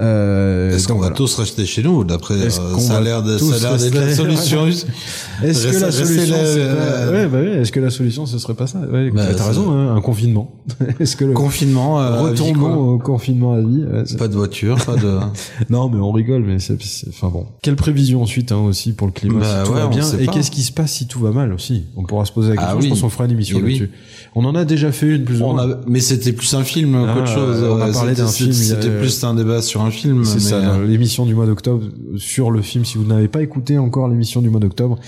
Euh, 0.00 0.74
Est-ce 0.74 0.86
qu'on 0.86 0.94
va 0.94 1.00
voilà. 1.00 1.14
tous 1.16 1.34
rester 1.36 1.66
chez 1.66 1.82
nous 1.82 2.04
D'après, 2.04 2.34
euh, 2.34 2.50
ça 2.50 2.98
a 2.98 3.00
l'air 3.00 3.22
d'être 3.22 3.42
la 3.62 3.78
solution. 4.14 4.66
Est-ce 4.66 5.66
que 5.66 5.76
la 5.80 5.90
solution, 5.92 6.34
euh, 6.38 7.12
ouais, 7.12 7.26
bah 7.28 7.38
ouais, 7.40 7.60
est-ce 7.62 7.72
que 7.72 7.80
la 7.80 7.90
solution, 7.90 8.26
ce 8.26 8.38
serait 8.38 8.54
pas 8.54 8.66
ça 8.66 8.78
Ouais, 8.80 9.10
Bah, 9.10 9.22
T'as 9.36 9.46
raison, 9.48 9.70
hein, 9.72 9.94
un 9.96 10.00
confinement. 10.00 10.52
est-ce 11.00 11.16
que 11.16 11.24
le 11.24 11.32
Confinement, 11.32 12.00
euh, 12.00 12.20
retournons 12.22 12.94
au 12.94 12.98
confinement 12.98 13.54
à 13.54 13.60
vie 13.60 13.84
ouais, 13.92 14.04
Pas 14.16 14.28
de 14.28 14.34
voiture, 14.34 14.76
pas 14.84 14.96
de. 14.96 15.18
Non, 15.70 15.88
mais 15.88 15.98
on 15.98 16.12
rigole, 16.12 16.42
mais 16.46 16.58
c'est, 16.58 16.76
enfin 17.08 17.28
bon. 17.28 17.46
Quelle 17.62 17.76
prévision 17.76 18.22
ensuite 18.22 18.52
hein, 18.52 18.58
aussi 18.58 18.92
pour 18.92 19.06
le 19.06 19.12
climat 19.12 19.40
Bah 19.40 19.62
si 19.64 19.68
tout 19.68 19.74
va 19.74 19.86
bien 19.88 20.04
et 20.18 20.26
qu'est-ce 20.26 20.50
qui 20.50 20.62
se 20.62 20.72
passe 20.72 20.92
si 20.92 21.06
tout 21.06 21.20
va 21.20 21.30
mal 21.32 21.52
aussi? 21.52 21.84
On 21.96 22.04
pourra 22.04 22.24
se 22.24 22.32
poser 22.32 22.54
la 22.54 22.60
Ah 22.60 22.64
question. 22.64 22.78
Je 22.80 22.84
oui. 22.84 22.88
pense 22.90 23.00
qu'on 23.00 23.08
fera 23.08 23.24
une 23.24 23.32
émission 23.32 23.60
là-dessus. 23.60 23.90
On 24.34 24.44
en 24.44 24.54
a 24.54 24.64
déjà 24.64 24.92
fait 24.92 25.08
une 25.16 25.24
plus 25.24 25.40
ou 25.42 25.46
moins. 25.46 25.78
mais 25.86 26.00
c'était 26.00 26.32
plus 26.32 26.54
un 26.54 26.62
film 26.64 26.94
Ah, 26.96 27.14
qu'autre 27.14 27.26
chose. 27.32 27.62
on 27.62 27.80
a 27.80 27.88
parlé 27.92 28.14
d'un 28.14 28.26
film, 28.28 28.52
C'était 28.52 28.90
plus 28.90 29.24
un 29.24 29.34
débat 29.34 29.62
sur 29.62 29.82
un 29.82 29.87
film. 29.90 30.24
C'est 30.24 30.40
ça, 30.40 30.56
euh, 30.56 30.86
l'émission 30.86 31.26
du 31.26 31.34
mois 31.34 31.46
d'octobre 31.46 31.84
sur 32.16 32.50
le 32.50 32.62
film. 32.62 32.84
Si 32.84 32.98
vous 32.98 33.04
n'avez 33.04 33.28
pas 33.28 33.42
écouté 33.42 33.78
encore 33.78 34.08
l'émission 34.08 34.42
du 34.42 34.50
mois 34.50 34.60
d'octobre 34.60 34.98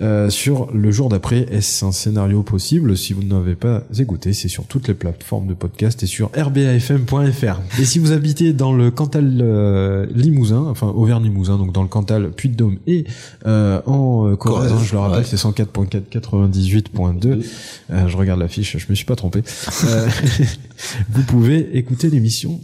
euh, 0.00 0.30
sur 0.30 0.68
le 0.72 0.90
jour 0.90 1.08
d'après, 1.08 1.46
est-ce 1.50 1.84
un 1.84 1.92
scénario 1.92 2.42
possible? 2.42 2.96
Si 2.96 3.12
vous 3.12 3.22
n'avez 3.22 3.54
pas 3.54 3.82
écouté, 3.98 4.32
c'est 4.32 4.48
sur 4.48 4.64
toutes 4.64 4.88
les 4.88 4.94
plateformes 4.94 5.46
de 5.46 5.54
podcast 5.54 6.02
et 6.02 6.06
sur 6.06 6.30
rbafm.fr. 6.36 7.80
Et 7.80 7.84
si 7.84 7.98
vous 7.98 8.12
habitez 8.12 8.52
dans 8.52 8.72
le 8.72 8.90
Cantal 8.90 9.38
euh, 9.40 10.06
Limousin, 10.14 10.64
enfin 10.68 10.88
Auvergne-Limousin, 10.88 11.58
donc 11.58 11.72
dans 11.72 11.82
le 11.82 11.88
Cantal 11.88 12.30
Puy-de-Dôme 12.30 12.78
et 12.86 13.04
euh, 13.46 13.80
en 13.86 14.36
Corrèze, 14.36 14.72
je 14.84 14.92
le 14.92 14.98
rappelle, 14.98 15.26
c'est 15.26 15.36
104.4, 15.36 16.02
98.2. 16.10 17.44
Euh, 17.90 18.08
je 18.08 18.16
regarde 18.16 18.40
la 18.40 18.48
fiche, 18.48 18.76
je 18.78 18.86
me 18.88 18.94
suis 18.94 19.04
pas 19.04 19.16
trompé. 19.16 19.42
Vous 21.10 21.22
pouvez 21.22 21.76
écouter 21.76 22.10
l'émission 22.10 22.60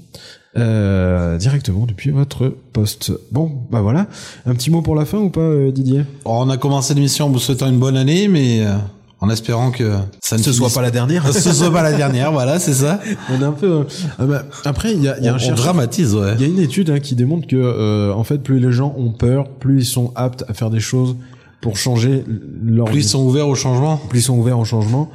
euh, 0.57 1.37
directement 1.39 1.87
depuis 1.87 2.11
votre 2.11 2.49
poste. 2.73 3.13
Bon, 3.33 3.51
bah 3.71 3.81
voilà. 3.81 4.07
Un 4.47 4.55
petit 4.55 4.71
mot 4.71 4.83
pour 4.83 4.95
la 4.95 5.05
fin 5.05 5.19
ou 5.19 5.31
pas, 5.31 5.41
euh, 5.41 5.73
Didier? 5.73 6.05
On 6.25 6.49
a 6.51 6.57
commencé 6.57 6.95
l'émission 6.95 7.27
en 7.27 7.31
vous 7.31 7.39
souhaitant 7.39 7.69
une 7.69 7.79
bonne 7.79 7.97
année, 7.97 8.29
mais 8.29 8.65
euh, 8.65 8.75
en 9.21 9.31
espérant 9.31 9.71
que 9.71 9.95
ça 10.21 10.37
ne 10.37 10.43
Ce 10.43 10.53
soit 10.53 10.71
pas 10.71 10.83
la 10.83 10.91
dernière. 10.91 11.27
ce 11.33 11.53
soit 11.53 11.73
pas 11.73 11.83
la 11.83 11.93
dernière. 11.93 12.31
Voilà, 12.31 12.59
c'est 12.59 12.75
ça. 12.75 13.01
On 13.31 13.41
est 13.41 13.45
un 13.45 13.53
peu. 13.53 13.67
euh, 13.67 13.85
ah 14.19 14.27
bah, 14.27 14.45
après, 14.65 14.93
il 14.93 15.03
y 15.03 15.09
a, 15.09 15.19
il 15.19 15.25
y 15.25 15.29
a 15.29 15.33
on, 15.33 15.37
un 15.37 15.39
chercheur. 15.39 15.57
dramatise, 15.57 16.15
ouais. 16.15 16.35
Il 16.37 16.43
y 16.43 16.45
a 16.45 16.49
une 16.49 16.59
étude 16.61 16.91
hein, 16.91 17.01
qui 17.01 17.15
démontre 17.15 17.47
que, 17.47 17.57
euh, 17.57 18.13
en 18.13 18.23
fait, 18.25 18.39
plus 18.39 18.61
les 18.61 18.73
gens 18.73 18.95
ont 18.99 19.11
peur, 19.11 19.49
plus 19.49 19.83
ils 19.83 19.87
sont 19.87 20.13
aptes 20.15 20.45
à 20.49 20.55
faire 20.55 20.71
des 20.71 20.81
choses 20.81 21.17
pour 21.61 21.77
changer 21.79 22.25
leur 22.63 22.87
Plus 22.87 23.01
ils 23.01 23.09
sont 23.09 23.23
ouverts 23.25 23.49
au 23.49 23.55
changement. 23.55 23.97
plus 23.97 24.19
ils 24.21 24.23
sont 24.25 24.37
ouverts 24.37 24.59
au 24.59 24.67
changement 24.67 25.11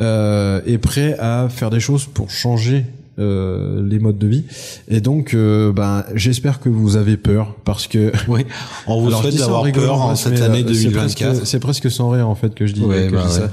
euh, 0.00 0.60
et 0.66 0.76
prêts 0.76 1.16
à 1.18 1.48
faire 1.48 1.70
des 1.70 1.80
choses 1.80 2.04
pour 2.04 2.30
changer 2.30 2.84
euh, 3.18 3.86
les 3.86 3.98
modes 3.98 4.18
de 4.18 4.26
vie. 4.26 4.44
Et 4.88 5.00
donc, 5.00 5.34
euh, 5.34 5.72
ben, 5.72 6.04
j'espère 6.14 6.60
que 6.60 6.68
vous 6.68 6.96
avez 6.96 7.16
peur 7.16 7.54
parce 7.64 7.86
que 7.86 8.12
Oui. 8.28 8.44
On 8.86 9.00
vous 9.00 9.08
Alors, 9.08 9.22
souhaite 9.22 9.36
d'avoir 9.36 9.70
peur 9.72 10.00
en 10.00 10.14
cette 10.16 10.40
euh, 10.40 10.46
année 10.46 10.64
c'est 10.66 10.84
2024. 10.88 11.28
presque- 11.30 11.46
C'est 11.46 11.60
presque 11.60 11.90
sans 11.90 12.10
rire 12.10 12.28
en 12.28 12.34
fait 12.34 12.54
que 12.54 12.66
je 12.66 12.72
dis, 12.72 12.82
Ouais, 12.82 13.04
que 13.04 13.10
je 13.10 13.14
bah 13.14 13.22
dis 13.28 13.34
ouais. 13.34 13.40
ça. 13.40 13.50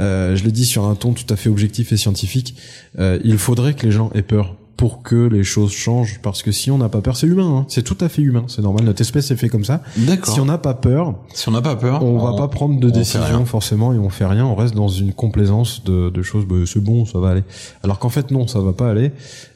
Euh, 0.00 0.36
je 0.36 0.44
le 0.44 0.50
dis 0.52 0.64
sur 0.64 0.84
un 0.84 0.94
ton 0.94 1.12
tout 1.12 1.24
à 1.32 1.36
fait 1.36 1.48
objectif 1.50 1.92
et 1.92 1.96
scientifique. 1.96 2.54
Euh, 2.98 3.18
il 3.24 3.38
faudrait 3.38 3.74
que 3.74 3.86
les 3.86 3.92
gens 3.92 4.10
aient 4.14 4.22
peur 4.22 4.54
pour 4.80 5.02
que 5.02 5.28
les 5.28 5.44
choses 5.44 5.72
changent 5.72 6.20
parce 6.22 6.42
que 6.42 6.52
si 6.52 6.70
on 6.70 6.78
n'a 6.78 6.88
pas 6.88 7.02
peur, 7.02 7.14
c'est 7.14 7.26
humain, 7.26 7.54
hein. 7.54 7.64
c'est 7.68 7.82
tout 7.82 7.98
à 8.00 8.08
fait 8.08 8.22
humain, 8.22 8.44
c'est 8.48 8.62
normal. 8.62 8.86
Notre 8.86 9.02
espèce 9.02 9.30
est 9.30 9.36
fait 9.36 9.50
comme 9.50 9.66
ça. 9.66 9.82
D'accord. 9.94 10.32
Si 10.32 10.40
on 10.40 10.46
n'a 10.46 10.56
pas 10.56 10.72
peur, 10.72 11.16
Si 11.34 11.50
on 11.50 11.52
n'a 11.52 11.60
pas 11.60 11.76
peur, 11.76 12.02
on 12.02 12.16
va 12.16 12.34
pas 12.34 12.48
prendre 12.48 12.80
de 12.80 12.88
décision 12.88 13.44
forcément 13.44 13.92
et 13.92 13.98
on 13.98 14.08
fait 14.08 14.24
rien. 14.24 14.46
On 14.46 14.54
reste 14.54 14.74
dans 14.74 14.88
une 14.88 15.12
complaisance 15.12 15.84
de, 15.84 16.08
de 16.08 16.22
choses. 16.22 16.46
Bah, 16.46 16.54
c'est 16.64 16.82
bon, 16.82 17.04
ça 17.04 17.18
va 17.18 17.28
aller. 17.28 17.44
Alors 17.84 17.98
qu'en 17.98 18.08
fait 18.08 18.30
non, 18.30 18.46
ça 18.46 18.60
va 18.60 18.72
pas 18.72 18.88
aller. 18.88 19.12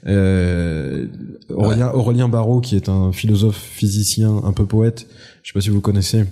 Euh, 0.06 1.06
Aurélien, 1.48 1.90
Aurélien 1.94 2.28
Barraud, 2.28 2.60
qui 2.60 2.76
est 2.76 2.90
un 2.90 3.10
philosophe 3.10 3.56
physicien, 3.56 4.42
un 4.44 4.52
peu 4.52 4.66
poète. 4.66 5.06
Je 5.42 5.52
sais 5.52 5.54
pas 5.54 5.62
si 5.62 5.70
vous 5.70 5.80
connaissez. 5.80 6.26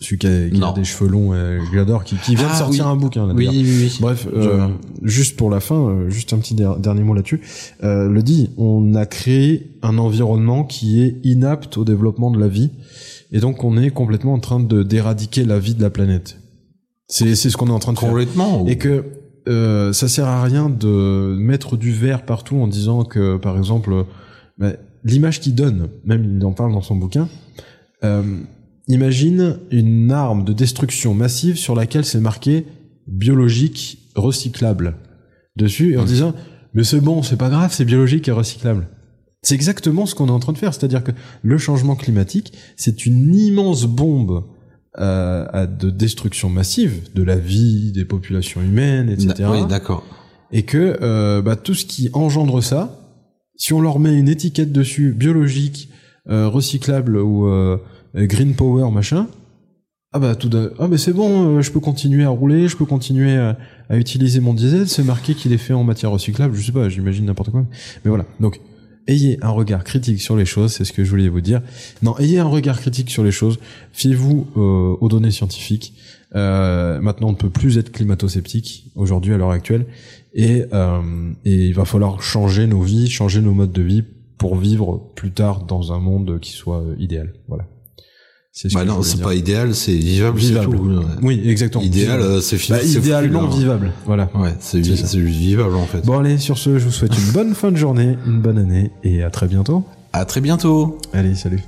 Celui 0.00 0.18
qui 0.18 0.26
a, 0.28 0.48
qui 0.48 0.62
a 0.62 0.72
des 0.72 0.84
cheveux 0.84 1.10
longs, 1.10 1.32
euh, 1.32 1.58
j'adore, 1.74 2.04
qui, 2.04 2.14
qui 2.16 2.36
vient 2.36 2.46
Ah, 2.48 2.52
de 2.52 2.58
sortir 2.58 2.84
oui. 2.86 2.90
un 2.92 2.96
bouquin. 2.96 3.26
Là, 3.26 3.34
Oui, 3.34 3.48
oui, 3.50 3.62
oui. 3.64 3.98
Bref, 4.00 4.28
euh, 4.32 4.68
juste 5.02 5.36
pour 5.36 5.50
la 5.50 5.58
fin, 5.60 5.88
euh, 5.88 6.08
juste 6.10 6.32
un 6.32 6.38
petit 6.38 6.54
der- 6.54 6.76
dernier 6.78 7.02
mot 7.02 7.14
là-dessus. 7.14 7.40
Euh, 7.82 8.08
le 8.08 8.22
dit, 8.22 8.50
on 8.58 8.94
a 8.94 9.06
créé 9.06 9.72
un 9.82 9.98
environnement 9.98 10.62
qui 10.64 11.02
est 11.02 11.16
inapte 11.24 11.76
au 11.78 11.84
développement 11.84 12.30
de 12.30 12.38
la 12.38 12.46
vie, 12.48 12.70
et 13.32 13.40
donc 13.40 13.64
on 13.64 13.76
est 13.76 13.90
complètement 13.90 14.34
en 14.34 14.38
train 14.38 14.60
de 14.60 14.82
d'éradiquer 14.84 15.44
la 15.44 15.58
vie 15.58 15.74
de 15.74 15.82
la 15.82 15.90
planète. 15.90 16.38
C'est 17.08 17.34
c'est 17.34 17.50
ce 17.50 17.56
qu'on 17.56 17.66
est 17.66 17.72
en 17.72 17.78
train 17.80 17.92
de 17.92 17.98
faire. 17.98 18.08
Complètement. 18.10 18.66
Et 18.66 18.78
que 18.78 19.04
euh, 19.48 19.92
ça 19.92 20.06
sert 20.08 20.26
à 20.28 20.42
rien 20.44 20.68
de 20.68 21.34
mettre 21.38 21.76
du 21.76 21.90
verre 21.90 22.24
partout 22.24 22.56
en 22.56 22.68
disant 22.68 23.02
que, 23.04 23.36
par 23.38 23.56
exemple, 23.58 23.92
euh, 23.92 24.02
bah, 24.58 24.72
l'image 25.04 25.40
qu'il 25.40 25.54
donne, 25.54 25.88
même 26.04 26.36
il 26.38 26.44
en 26.44 26.52
parle 26.52 26.72
dans 26.72 26.82
son 26.82 26.94
bouquin. 26.96 27.28
Euh, 28.04 28.22
imagine 28.88 29.58
une 29.70 30.10
arme 30.12 30.44
de 30.44 30.52
destruction 30.52 31.14
massive 31.14 31.56
sur 31.56 31.74
laquelle 31.74 32.04
c'est 32.04 32.20
marqué 32.20 32.64
biologique 33.06 33.98
recyclable 34.14 34.94
dessus, 35.56 35.92
et 35.92 35.98
en 35.98 36.04
disant 36.04 36.34
mais 36.74 36.84
c'est 36.84 37.00
bon, 37.00 37.22
c'est 37.22 37.36
pas 37.36 37.48
grave, 37.48 37.72
c'est 37.72 37.84
biologique 37.84 38.28
et 38.28 38.32
recyclable. 38.32 38.88
C'est 39.42 39.54
exactement 39.54 40.04
ce 40.06 40.14
qu'on 40.14 40.28
est 40.28 40.32
en 40.32 40.38
train 40.38 40.52
de 40.52 40.58
faire, 40.58 40.74
c'est-à-dire 40.74 41.02
que 41.02 41.12
le 41.42 41.58
changement 41.58 41.96
climatique, 41.96 42.52
c'est 42.76 43.06
une 43.06 43.34
immense 43.34 43.84
bombe 43.86 44.44
euh, 44.98 45.46
à- 45.52 45.66
de 45.66 45.90
destruction 45.90 46.48
massive 46.50 47.08
de 47.14 47.22
la 47.22 47.36
vie, 47.36 47.92
des 47.92 48.04
populations 48.04 48.60
humaines, 48.60 49.08
etc. 49.10 49.48
Oui, 49.50 49.66
d'accord. 49.68 50.04
et 50.52 50.62
que 50.64 50.98
euh, 51.02 51.40
bah, 51.40 51.56
tout 51.56 51.74
ce 51.74 51.84
qui 51.86 52.10
engendre 52.12 52.62
ça, 52.62 53.00
si 53.56 53.72
on 53.72 53.80
leur 53.80 53.98
met 53.98 54.14
une 54.14 54.28
étiquette 54.28 54.72
dessus, 54.72 55.12
biologique, 55.12 55.88
euh, 56.28 56.48
recyclable 56.48 57.16
ou 57.16 57.46
euh, 57.46 57.78
green 58.14 58.54
power, 58.54 58.90
machin, 58.90 59.26
ah 60.12 60.18
bah 60.18 60.34
tout 60.34 60.48
d'un- 60.48 60.70
ah 60.78 60.88
mais 60.88 60.96
c'est 60.98 61.12
bon, 61.12 61.58
euh, 61.58 61.60
je 61.60 61.70
peux 61.70 61.80
continuer 61.80 62.24
à 62.24 62.30
rouler, 62.30 62.66
je 62.68 62.76
peux 62.76 62.86
continuer 62.86 63.36
à, 63.36 63.58
à 63.90 63.96
utiliser 63.98 64.40
mon 64.40 64.54
diesel, 64.54 64.88
c'est 64.88 65.04
marqué 65.04 65.34
qu'il 65.34 65.52
est 65.52 65.58
fait 65.58 65.74
en 65.74 65.84
matière 65.84 66.10
recyclable, 66.10 66.54
je 66.56 66.64
sais 66.64 66.72
pas, 66.72 66.88
j'imagine 66.88 67.26
n'importe 67.26 67.50
quoi. 67.50 67.66
Mais 68.04 68.08
voilà, 68.08 68.24
donc 68.40 68.60
ayez 69.06 69.38
un 69.42 69.50
regard 69.50 69.84
critique 69.84 70.20
sur 70.20 70.36
les 70.36 70.46
choses, 70.46 70.72
c'est 70.72 70.84
ce 70.84 70.92
que 70.92 71.04
je 71.04 71.10
voulais 71.10 71.28
vous 71.28 71.40
dire. 71.42 71.60
Non, 72.02 72.16
ayez 72.18 72.38
un 72.38 72.46
regard 72.46 72.80
critique 72.80 73.10
sur 73.10 73.22
les 73.22 73.30
choses, 73.30 73.58
fiez-vous 73.92 74.46
euh, 74.56 74.96
aux 75.00 75.08
données 75.08 75.30
scientifiques. 75.30 75.94
Euh, 76.34 77.00
maintenant, 77.00 77.28
on 77.28 77.32
ne 77.32 77.36
peut 77.36 77.48
plus 77.50 77.78
être 77.78 77.90
climato-sceptique 77.90 78.90
aujourd'hui 78.94 79.32
à 79.32 79.38
l'heure 79.38 79.50
actuelle, 79.50 79.86
et, 80.34 80.64
euh, 80.72 81.00
et 81.46 81.66
il 81.68 81.74
va 81.74 81.84
falloir 81.86 82.22
changer 82.22 82.66
nos 82.66 82.82
vies, 82.82 83.08
changer 83.08 83.40
nos 83.40 83.54
modes 83.54 83.72
de 83.72 83.82
vie 83.82 84.04
pour 84.36 84.56
vivre 84.56 85.10
plus 85.16 85.32
tard 85.32 85.64
dans 85.64 85.92
un 85.92 85.98
monde 85.98 86.38
qui 86.40 86.52
soit 86.52 86.80
euh, 86.80 86.94
idéal. 86.98 87.32
Voilà. 87.48 87.64
C'est 88.60 88.68
ce 88.70 88.74
Bah 88.74 88.84
non, 88.84 89.04
c'est 89.04 89.22
pas 89.22 89.36
idéal, 89.36 89.72
c'est 89.72 89.92
vivable. 89.92 90.36
vivable. 90.36 90.76
tout. 90.76 91.00
Oui, 91.22 91.40
exactement. 91.46 91.84
Idéal, 91.84 92.20
euh, 92.20 92.40
c'est 92.40 92.58
Bah, 92.68 92.82
idéalement 92.82 93.44
hein. 93.44 93.48
vivable. 93.48 93.92
Voilà. 94.04 94.28
Ouais, 94.34 94.52
c'est 94.58 94.82
juste 94.82 95.14
vivable 95.14 95.76
en 95.76 95.86
fait. 95.86 96.04
Bon 96.04 96.18
allez, 96.18 96.38
sur 96.38 96.58
ce, 96.58 96.76
je 96.76 96.86
vous 96.86 96.90
souhaite 96.90 97.16
une 97.16 97.32
bonne 97.32 97.54
fin 97.54 97.70
de 97.70 97.76
journée, 97.76 98.18
une 98.26 98.40
bonne 98.40 98.58
année 98.58 98.90
et 99.04 99.22
à 99.22 99.30
très 99.30 99.46
bientôt. 99.46 99.84
À 100.12 100.24
très 100.24 100.40
bientôt. 100.40 100.98
Allez, 101.12 101.36
salut. 101.36 101.60